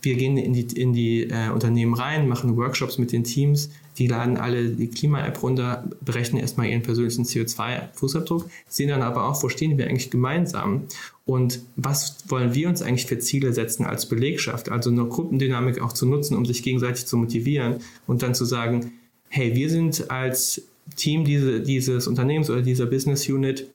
[0.00, 4.06] Wir gehen in die, in die äh, Unternehmen rein, machen Workshops mit den Teams, die
[4.06, 9.48] laden alle die Klima-App runter, berechnen erstmal ihren persönlichen CO2-Fußabdruck, sehen dann aber auch, wo
[9.48, 10.84] stehen wir eigentlich gemeinsam
[11.24, 15.92] und was wollen wir uns eigentlich für Ziele setzen als Belegschaft, also eine Gruppendynamik auch
[15.92, 18.92] zu nutzen, um sich gegenseitig zu motivieren und dann zu sagen,
[19.28, 20.62] hey, wir sind als
[20.96, 23.68] Team diese, dieses Unternehmens oder dieser Business Unit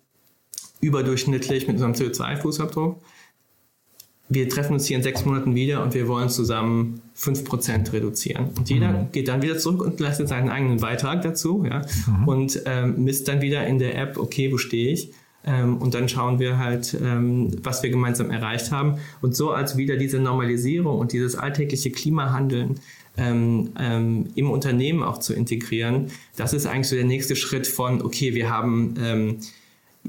[0.82, 2.96] überdurchschnittlich mit unserem CO2-Fußabdruck
[4.34, 8.50] wir treffen uns hier in sechs Monaten wieder und wir wollen zusammen 5% reduzieren.
[8.58, 9.12] Und jeder mhm.
[9.12, 12.28] geht dann wieder zurück und leistet seinen eigenen Beitrag dazu ja, mhm.
[12.28, 15.12] und ähm, misst dann wieder in der App, okay, wo stehe ich?
[15.46, 18.98] Ähm, und dann schauen wir halt, ähm, was wir gemeinsam erreicht haben.
[19.22, 22.80] Und so als wieder diese Normalisierung und dieses alltägliche Klimahandeln
[23.18, 28.02] ähm, ähm, im Unternehmen auch zu integrieren, das ist eigentlich so der nächste Schritt von,
[28.02, 29.38] okay, wir haben ähm,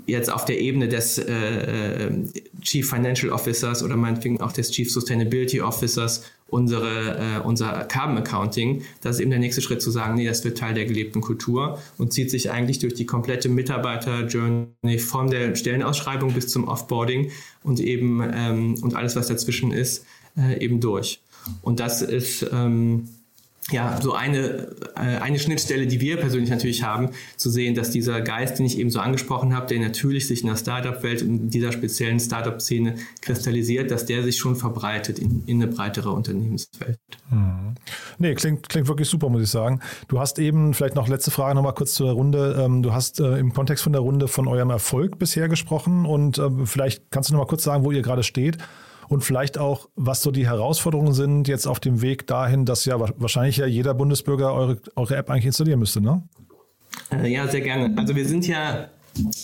[0.06, 2.12] jetzt auf der Ebene des äh, äh,
[2.60, 8.82] Chief Financial Officers oder meinetwegen auch des Chief Sustainability Officers unsere, äh, unser Carbon Accounting,
[9.00, 11.78] das ist eben der nächste Schritt zu sagen, nee, das wird Teil der gelebten Kultur
[11.98, 17.30] und zieht sich eigentlich durch die komplette Mitarbeiter-Journey von der Stellenausschreibung bis zum Offboarding
[17.62, 20.04] und eben ähm, und alles, was dazwischen ist,
[20.36, 21.20] äh, eben durch.
[21.62, 23.08] Und das ist ähm,
[23.70, 28.20] ja, so eine, äh, eine Schnittstelle, die wir persönlich natürlich haben, zu sehen, dass dieser
[28.20, 31.72] Geist, den ich eben so angesprochen habe, der natürlich sich in der Startup-Welt in dieser
[31.72, 36.98] speziellen Startup-Szene kristallisiert, dass der sich schon verbreitet in, in eine breitere Unternehmenswelt.
[37.30, 37.74] Mhm.
[38.18, 39.80] Nee, klingt, klingt wirklich super, muss ich sagen.
[40.08, 42.62] Du hast eben, vielleicht noch letzte Frage nochmal kurz zu der Runde.
[42.62, 46.36] Ähm, du hast äh, im Kontext von der Runde von eurem Erfolg bisher gesprochen und
[46.36, 48.58] äh, vielleicht kannst du nochmal kurz sagen, wo ihr gerade steht
[49.08, 52.98] und vielleicht auch, was so die Herausforderungen sind jetzt auf dem Weg dahin, dass ja
[52.98, 56.22] wahrscheinlich ja jeder Bundesbürger eure, eure App eigentlich installieren müsste, ne?
[57.10, 57.96] Äh, ja, sehr gerne.
[57.96, 58.88] Also wir sind ja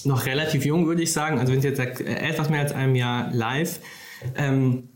[0.05, 1.38] noch relativ jung, würde ich sagen.
[1.38, 3.81] Also wir sind jetzt etwas mehr als einem Jahr live.
[4.37, 4.88] Ähm,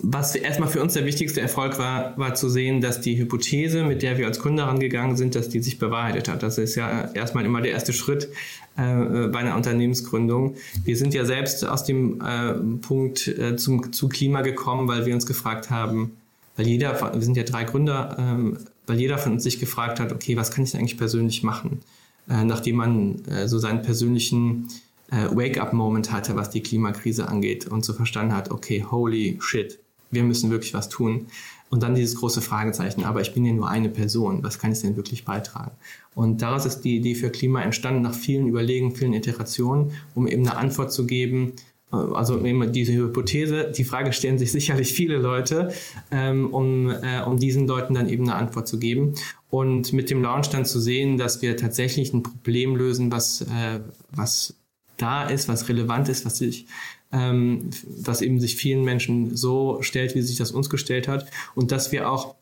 [0.00, 4.02] was erstmal für uns der wichtigste Erfolg war, war zu sehen, dass die Hypothese, mit
[4.02, 6.42] der wir als Gründer rangegangen sind, dass die sich bewahrheitet hat.
[6.42, 8.28] Das ist ja erstmal immer der erste Schritt
[8.76, 10.56] äh, bei einer Unternehmensgründung.
[10.84, 15.14] Wir sind ja selbst aus dem äh, Punkt äh, zum, zu Klima gekommen, weil wir
[15.14, 16.16] uns gefragt haben,
[16.56, 20.12] weil jeder, wir sind ja drei Gründer, ähm, weil jeder von uns sich gefragt hat,
[20.12, 21.80] okay, was kann ich denn eigentlich persönlich machen?
[22.28, 24.68] Äh, nachdem man äh, so seinen persönlichen
[25.10, 29.78] äh, Wake-up-Moment hatte, was die Klimakrise angeht und so verstanden hat, okay, holy shit,
[30.10, 31.26] wir müssen wirklich was tun.
[31.74, 34.80] Und dann dieses große Fragezeichen, aber ich bin ja nur eine Person, was kann ich
[34.80, 35.72] denn wirklich beitragen?
[36.14, 40.46] Und daraus ist die Idee für Klima entstanden, nach vielen Überlegungen, vielen Iterationen, um eben
[40.46, 41.54] eine Antwort zu geben,
[41.92, 45.72] äh, also eben diese Hypothese, die Frage stellen sich sicherlich viele Leute,
[46.12, 49.14] ähm, um, äh, um diesen Leuten dann eben eine Antwort zu geben.
[49.50, 53.80] Und mit dem Launch dann zu sehen, dass wir tatsächlich ein Problem lösen, was, äh,
[54.12, 54.54] was
[54.96, 56.68] da ist, was relevant ist, was sich
[57.14, 61.70] ähm, was eben sich vielen Menschen so stellt, wie sich das uns gestellt hat und
[61.70, 62.34] dass wir auch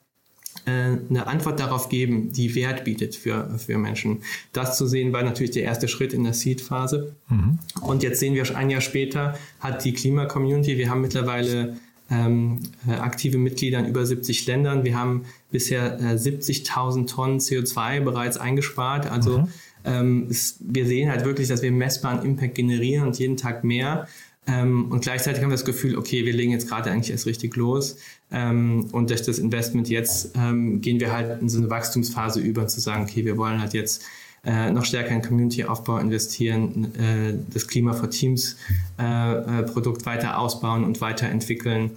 [0.65, 4.23] äh, eine Antwort darauf geben, die Wert bietet für, für Menschen.
[4.53, 7.15] Das zu sehen war natürlich der erste Schritt in der Seed-Phase.
[7.29, 7.59] Mhm.
[7.83, 11.77] Und jetzt sehen wir, ein Jahr später hat die Klima-Community, wir haben mittlerweile
[12.11, 14.85] ähm, äh, aktive Mitglieder in über 70 Ländern.
[14.85, 19.11] Wir haben bisher äh, 70.000 Tonnen CO2 bereits eingespart.
[19.11, 19.49] Also mhm.
[19.85, 24.07] ähm, es, wir sehen halt wirklich, dass wir messbaren Impact generieren und jeden Tag mehr.
[24.47, 27.55] Ähm, und gleichzeitig haben wir das Gefühl, okay, wir legen jetzt gerade eigentlich erst richtig
[27.57, 27.97] los.
[28.31, 32.67] Ähm, und durch das Investment jetzt ähm, gehen wir halt in so eine Wachstumsphase über,
[32.67, 34.03] zu sagen, okay, wir wollen halt jetzt
[34.45, 38.57] äh, noch stärker in Community-Aufbau investieren, äh, das Klima for Teams
[38.99, 39.67] äh, äh
[40.05, 41.93] weiter ausbauen und weiterentwickeln.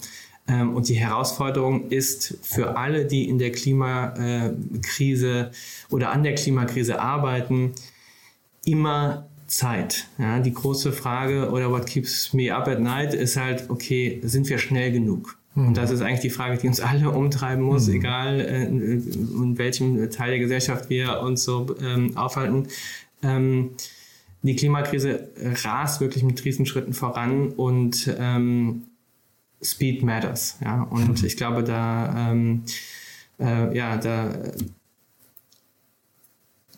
[0.47, 5.49] Ähm, und die Herausforderung ist für alle, die in der Klimakrise
[5.89, 7.73] oder an der Klimakrise arbeiten,
[8.63, 10.07] immer Zeit.
[10.17, 14.49] Ja, die große Frage oder what keeps me up at night ist halt, okay, sind
[14.49, 15.37] wir schnell genug?
[15.53, 15.67] Mhm.
[15.67, 17.95] Und das ist eigentlich die Frage, die uns alle umtreiben muss, mhm.
[17.95, 22.67] egal äh, in welchem Teil der Gesellschaft wir uns so ähm, aufhalten.
[23.23, 23.71] Ähm,
[24.41, 25.29] die Klimakrise
[25.63, 28.83] rast wirklich mit Riesenschritten voran und ähm,
[29.61, 30.57] Speed matters.
[30.63, 30.83] Ja?
[30.83, 31.25] Und mhm.
[31.25, 32.63] ich glaube, da, ähm,
[33.39, 34.33] äh, ja, da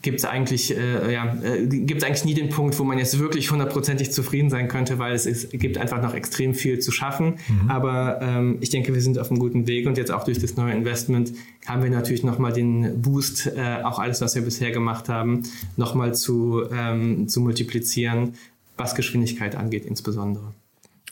[0.08, 3.52] gibt es eigentlich, äh, ja, äh, gibt's eigentlich nie den Punkt, wo man jetzt wirklich
[3.52, 7.39] hundertprozentig zufrieden sein könnte, weil es ist, gibt einfach noch extrem viel zu schaffen.
[7.50, 7.70] Mhm.
[7.70, 10.56] Aber ähm, ich denke, wir sind auf einem guten Weg und jetzt auch durch das
[10.56, 11.34] neue Investment
[11.65, 15.43] haben wir natürlich nochmal den Boost, äh, auch alles, was wir bisher gemacht haben,
[15.76, 18.36] nochmal zu, ähm, zu multiplizieren,
[18.78, 20.54] was Geschwindigkeit angeht insbesondere.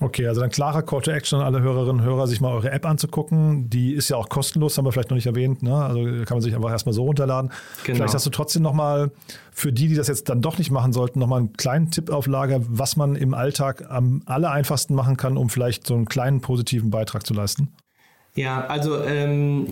[0.02, 2.70] Okay, also ein klarer Call to Action an alle Hörerinnen und Hörer, sich mal eure
[2.70, 3.70] App anzugucken.
[3.70, 5.64] Die ist ja auch kostenlos, haben wir vielleicht noch nicht erwähnt.
[5.64, 5.74] Ne?
[5.74, 7.52] Also kann man sich einfach erstmal so runterladen.
[7.86, 7.96] Genau.
[7.98, 9.12] Vielleicht hast du trotzdem nochmal
[9.54, 12.28] für die, die das jetzt dann doch nicht machen sollten, nochmal einen kleinen Tipp auf
[12.28, 16.42] Lager, was man im Alltag am aller einfachsten machen kann, um vielleicht so einen kleinen
[16.42, 17.74] positiven Beitrag zu leisten.
[18.36, 19.68] Ja, also ähm,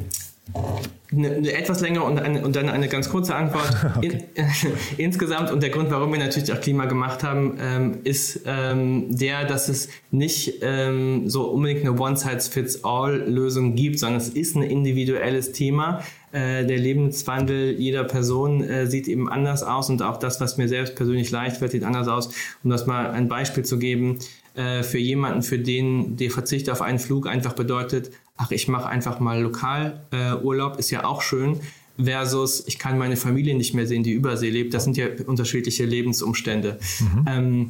[1.11, 3.69] eine, eine, etwas längere und, eine, und, dann eine ganz kurze Antwort.
[3.97, 4.25] okay.
[4.35, 4.47] In, äh,
[4.97, 9.45] insgesamt und der Grund, warum wir natürlich auch Klima gemacht haben, ähm, ist ähm, der,
[9.45, 16.01] dass es nicht ähm, so unbedingt eine One-Size-Fits-All-Lösung gibt, sondern es ist ein individuelles Thema.
[16.31, 20.67] Äh, der Lebenswandel jeder Person äh, sieht eben anders aus und auch das, was mir
[20.67, 22.29] selbst persönlich leicht wird, sieht anders aus.
[22.63, 24.19] Um das mal ein Beispiel zu geben,
[24.55, 28.87] äh, für jemanden, für den der Verzicht auf einen Flug einfach bedeutet, ach, ich mache
[28.87, 31.59] einfach mal lokal äh, Urlaub, ist ja auch schön,
[32.03, 34.73] versus ich kann meine Familie nicht mehr sehen, die übersee lebt.
[34.73, 36.79] Das sind ja unterschiedliche Lebensumstände.
[36.99, 37.25] Mhm.
[37.27, 37.69] Ähm,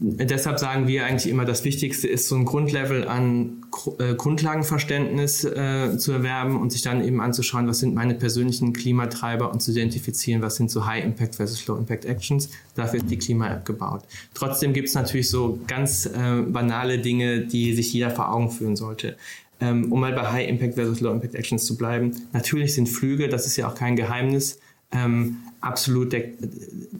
[0.00, 3.64] deshalb sagen wir eigentlich immer, das Wichtigste ist so ein Grundlevel an
[3.98, 9.52] äh, Grundlagenverständnis äh, zu erwerben und sich dann eben anzuschauen, was sind meine persönlichen Klimatreiber
[9.52, 12.48] und zu identifizieren, was sind so High Impact versus Low Impact Actions.
[12.74, 14.04] Dafür ist die Klima-App gebaut.
[14.34, 18.76] Trotzdem gibt es natürlich so ganz äh, banale Dinge, die sich jeder vor Augen führen
[18.76, 19.16] sollte.
[19.60, 22.12] Ähm, um mal bei High Impact versus Low Impact Actions zu bleiben.
[22.32, 24.60] Natürlich sind Flüge, das ist ja auch kein Geheimnis,
[24.92, 26.28] ähm, absolut der,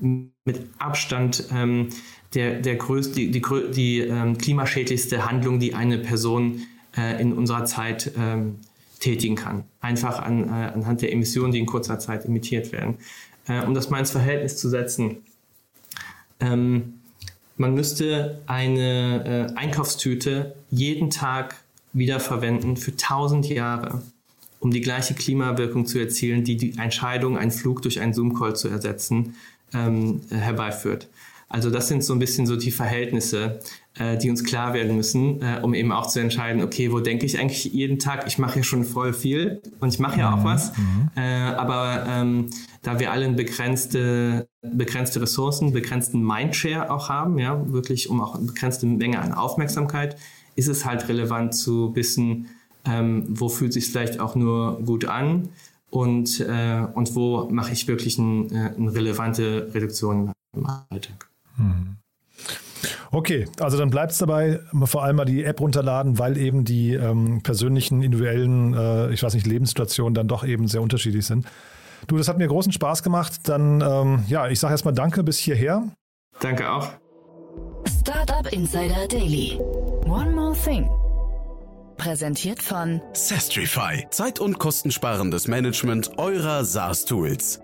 [0.00, 1.88] mit Abstand ähm,
[2.34, 3.42] der, der größte, die, die,
[3.74, 6.62] die ähm, klimaschädlichste Handlung, die eine Person
[6.96, 8.56] äh, in unserer Zeit ähm,
[9.00, 9.64] tätigen kann.
[9.80, 12.98] Einfach an, äh, anhand der Emissionen, die in kurzer Zeit emittiert werden.
[13.48, 15.18] Äh, um das mal ins Verhältnis zu setzen.
[16.40, 17.00] Ähm,
[17.56, 21.56] man müsste eine äh, Einkaufstüte jeden Tag
[21.92, 24.02] wiederverwenden für 1000 Jahre,
[24.60, 28.68] um die gleiche Klimawirkung zu erzielen, die die Entscheidung, einen Flug durch einen Zoom-Call zu
[28.68, 29.34] ersetzen,
[29.72, 31.08] ähm, herbeiführt.
[31.50, 33.60] Also das sind so ein bisschen so die Verhältnisse,
[33.98, 37.24] äh, die uns klar werden müssen, äh, um eben auch zu entscheiden, okay, wo denke
[37.24, 38.26] ich eigentlich jeden Tag?
[38.26, 40.44] Ich mache ja schon voll viel und ich mache ja auch mhm.
[40.44, 41.10] was, mhm.
[41.16, 42.50] äh, aber ähm,
[42.82, 48.34] da wir alle eine begrenzte, begrenzte Ressourcen, begrenzten Mindshare auch haben, ja, wirklich um auch
[48.34, 50.16] eine begrenzte Menge an Aufmerksamkeit,
[50.54, 52.48] ist es halt relevant zu wissen,
[52.84, 55.48] ähm, wo fühlt sich vielleicht auch nur gut an
[55.90, 61.28] und, äh, und wo mache ich wirklich ein, äh, eine relevante Reduktion im Alltag.
[61.58, 61.96] Hm.
[63.10, 66.94] Okay, also dann bleibt es dabei, vor allem mal die App runterladen, weil eben die
[66.94, 71.46] ähm, persönlichen, individuellen, äh, ich weiß nicht, Lebenssituationen dann doch eben sehr unterschiedlich sind.
[72.06, 73.40] Du, das hat mir großen Spaß gemacht.
[73.44, 75.88] Dann, ähm, ja, ich sage erstmal Danke bis hierher.
[76.40, 76.90] Danke auch.
[78.00, 79.58] Startup Insider Daily.
[80.04, 80.88] One more thing.
[81.96, 84.06] Präsentiert von Sestrify.
[84.10, 87.60] Zeit- und kostensparendes Management eurer SaaS-Tools.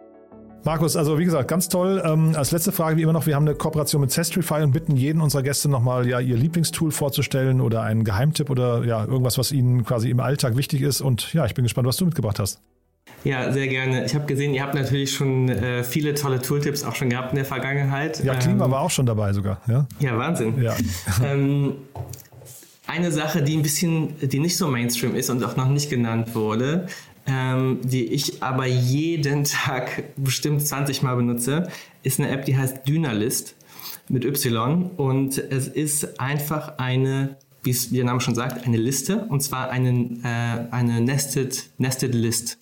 [0.65, 2.03] Markus, also wie gesagt, ganz toll.
[2.05, 4.97] Ähm, als letzte Frage wie immer noch, wir haben eine Kooperation mit Sestrify und bitten
[4.97, 9.53] jeden unserer Gäste nochmal ja ihr Lieblingstool vorzustellen oder einen Geheimtipp oder ja irgendwas, was
[9.53, 11.03] ihnen quasi im Alltag wichtig ist.
[11.03, 12.61] Und ja, ich bin gespannt, was du mitgebracht hast.
[13.25, 14.05] Ja, sehr gerne.
[14.05, 17.37] Ich habe gesehen, ihr habt natürlich schon äh, viele tolle Tooltips auch schon gehabt in
[17.37, 18.23] der Vergangenheit.
[18.25, 19.61] Ja, Klima ähm, war auch schon dabei sogar.
[19.67, 20.63] Ja, ja Wahnsinn.
[20.63, 20.75] Ja.
[21.25, 21.75] ähm,
[22.87, 26.35] eine Sache, die ein bisschen, die nicht so Mainstream ist und auch noch nicht genannt
[26.35, 26.87] wurde,
[27.27, 31.69] ähm, die ich aber jeden Tag bestimmt 20 Mal benutze,
[32.03, 33.57] ist eine App, die heißt Dynalist
[34.09, 39.43] mit Y und es ist einfach eine, wie der Name schon sagt, eine Liste und
[39.43, 42.59] zwar eine, äh, eine Nested, Nested List.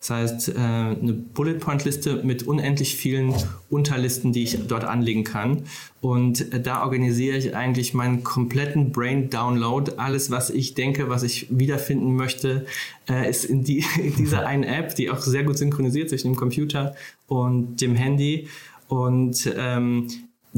[0.00, 3.34] Das heißt, äh, eine Bullet Point Liste mit unendlich vielen
[3.70, 5.64] Unterlisten, die ich dort anlegen kann.
[6.00, 9.92] Und äh, da organisiere ich eigentlich meinen kompletten Brain Download.
[9.96, 12.66] Alles, was ich denke, was ich wiederfinden möchte,
[13.08, 16.36] äh, ist in, die, in dieser einen App, die auch sehr gut synchronisiert zwischen dem
[16.36, 16.94] Computer
[17.26, 18.48] und dem Handy.
[18.88, 20.08] Und ähm,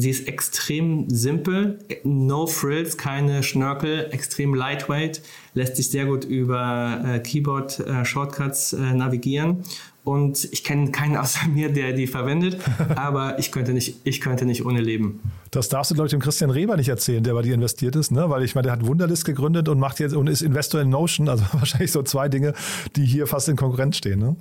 [0.01, 5.22] Sie ist extrem simpel, no frills, keine Schnörkel, extrem lightweight,
[5.55, 9.64] lässt sich sehr gut über äh, Keyboard-Shortcuts äh, äh, navigieren
[10.05, 12.59] und ich kenne keinen außer mir, der die verwendet,
[12.94, 15.18] aber ich könnte nicht, ich könnte nicht ohne leben.
[15.51, 18.11] Das darfst du, glaube ich, dem Christian Reber nicht erzählen, der bei dir investiert ist,
[18.11, 18.28] ne?
[18.28, 21.28] Weil ich meine, der hat Wunderlist gegründet und macht jetzt und ist Investor in Notion,
[21.28, 22.55] also wahrscheinlich so zwei Dinge,
[22.96, 24.18] die hier fast in Konkurrenz stehen.
[24.18, 24.36] Ne?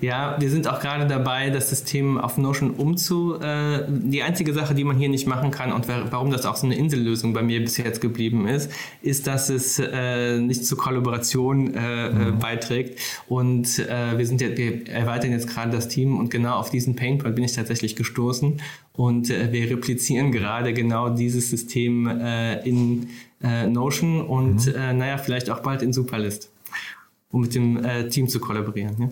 [0.00, 3.40] Ja, wir sind auch gerade dabei, das System auf Notion umzu.
[3.40, 6.66] Äh, die einzige Sache, die man hier nicht machen kann und warum das auch so
[6.66, 8.70] eine Insellösung bei mir bis jetzt geblieben ist,
[9.02, 12.38] ist, dass es äh, nicht zur Kollaboration äh, mhm.
[12.38, 13.00] beiträgt.
[13.28, 16.96] Und äh, wir sind ja, wir erweitern jetzt gerade das Team und genau auf diesen
[16.96, 18.60] Painpoint bin ich tatsächlich gestoßen
[18.92, 23.08] und äh, wir replizieren gerade genau dieses System äh, in
[23.42, 24.74] äh, Notion und mhm.
[24.74, 26.50] Äh, naja, vielleicht auch bald in Superlist,
[27.30, 28.96] um mit dem äh, Team zu kollaborieren.
[28.98, 29.08] Ja?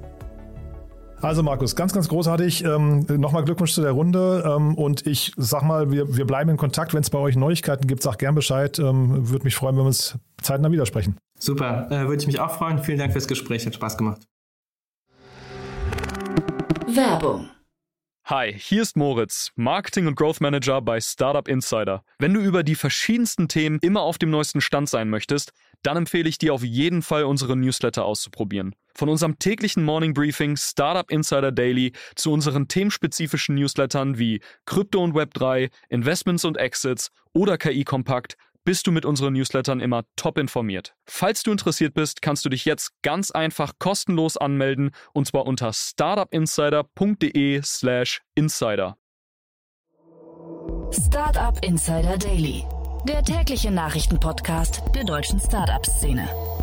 [1.20, 2.64] Also Markus, ganz, ganz großartig.
[2.64, 4.44] Ähm, Nochmal Glückwunsch zu der Runde.
[4.46, 6.94] Ähm, und ich sag mal, wir, wir bleiben in Kontakt.
[6.94, 8.78] Wenn es bei euch Neuigkeiten gibt, sag gern Bescheid.
[8.78, 11.16] Ähm, Würde mich freuen, wenn wir uns zeitnah widersprechen.
[11.40, 12.78] Super, äh, würde ich mich auch freuen.
[12.78, 14.22] Vielen Dank fürs Gespräch, hat Spaß gemacht.
[16.86, 17.48] Werbung.
[18.24, 22.02] Hi, hier ist Moritz, Marketing und Growth Manager bei Startup Insider.
[22.18, 25.52] Wenn du über die verschiedensten Themen immer auf dem neuesten Stand sein möchtest,
[25.82, 28.74] dann empfehle ich dir auf jeden Fall unsere Newsletter auszuprobieren.
[28.98, 35.14] Von unserem täglichen Morning Briefing Startup Insider Daily zu unseren themenspezifischen Newslettern wie Krypto und
[35.14, 38.34] Web3, Investments und Exits oder KI Kompakt
[38.64, 40.96] bist du mit unseren Newslettern immer top informiert.
[41.06, 45.72] Falls du interessiert bist, kannst du dich jetzt ganz einfach kostenlos anmelden und zwar unter
[45.72, 48.96] startupinsider.de/slash insider.
[50.90, 52.64] Startup Insider Daily,
[53.06, 56.57] der tägliche Nachrichtenpodcast der deutschen Startup-Szene.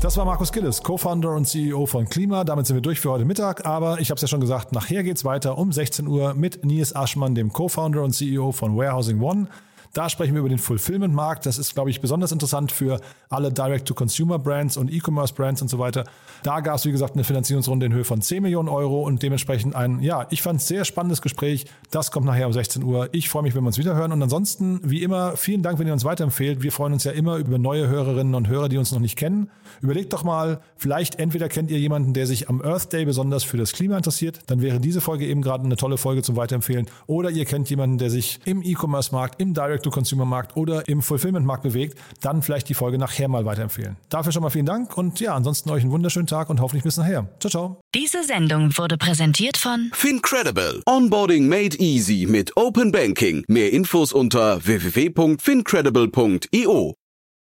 [0.00, 2.42] Das war Markus Gillis, Co-Founder und CEO von Klima.
[2.42, 3.66] Damit sind wir durch für heute Mittag.
[3.66, 6.64] Aber ich habe es ja schon gesagt, nachher geht es weiter um 16 Uhr mit
[6.64, 9.48] Nils Aschmann, dem Co-Founder und CEO von Warehousing One.
[9.92, 11.46] Da sprechen wir über den Fulfillment-Markt.
[11.46, 16.04] Das ist, glaube ich, besonders interessant für alle Direct-to-Consumer-Brands und E-Commerce-Brands und so weiter.
[16.42, 19.74] Da gab es, wie gesagt, eine Finanzierungsrunde in Höhe von 10 Millionen Euro und dementsprechend
[19.74, 21.66] ein, ja, ich fand es sehr spannendes Gespräch.
[21.90, 23.08] Das kommt nachher um 16 Uhr.
[23.12, 24.12] Ich freue mich, wenn wir uns wiederhören.
[24.12, 26.62] Und ansonsten, wie immer, vielen Dank, wenn ihr uns weiterempfehlt.
[26.62, 29.50] Wir freuen uns ja immer über neue Hörerinnen und Hörer, die uns noch nicht kennen.
[29.82, 33.56] Überlegt doch mal, vielleicht entweder kennt ihr jemanden, der sich am Earth Day besonders für
[33.56, 34.38] das Klima interessiert.
[34.46, 36.86] Dann wäre diese Folge eben gerade eine tolle Folge zum Weiterempfehlen.
[37.06, 41.98] Oder ihr kennt jemanden, der sich im E-Commerce-Markt, im Direct Direct-to-Consumer-Markt oder im Fulfillment-Markt bewegt,
[42.20, 43.96] dann vielleicht die Folge nachher mal weiterempfehlen.
[44.08, 46.96] Dafür schon mal vielen Dank und ja, ansonsten euch einen wunderschönen Tag und hoffentlich bis
[46.96, 47.28] nachher.
[47.40, 47.80] Ciao, ciao.
[47.94, 50.82] Diese Sendung wurde präsentiert von FinCredible.
[50.86, 53.44] Onboarding made easy mit Open Banking.
[53.48, 56.94] Mehr Infos unter www.fincredible.io.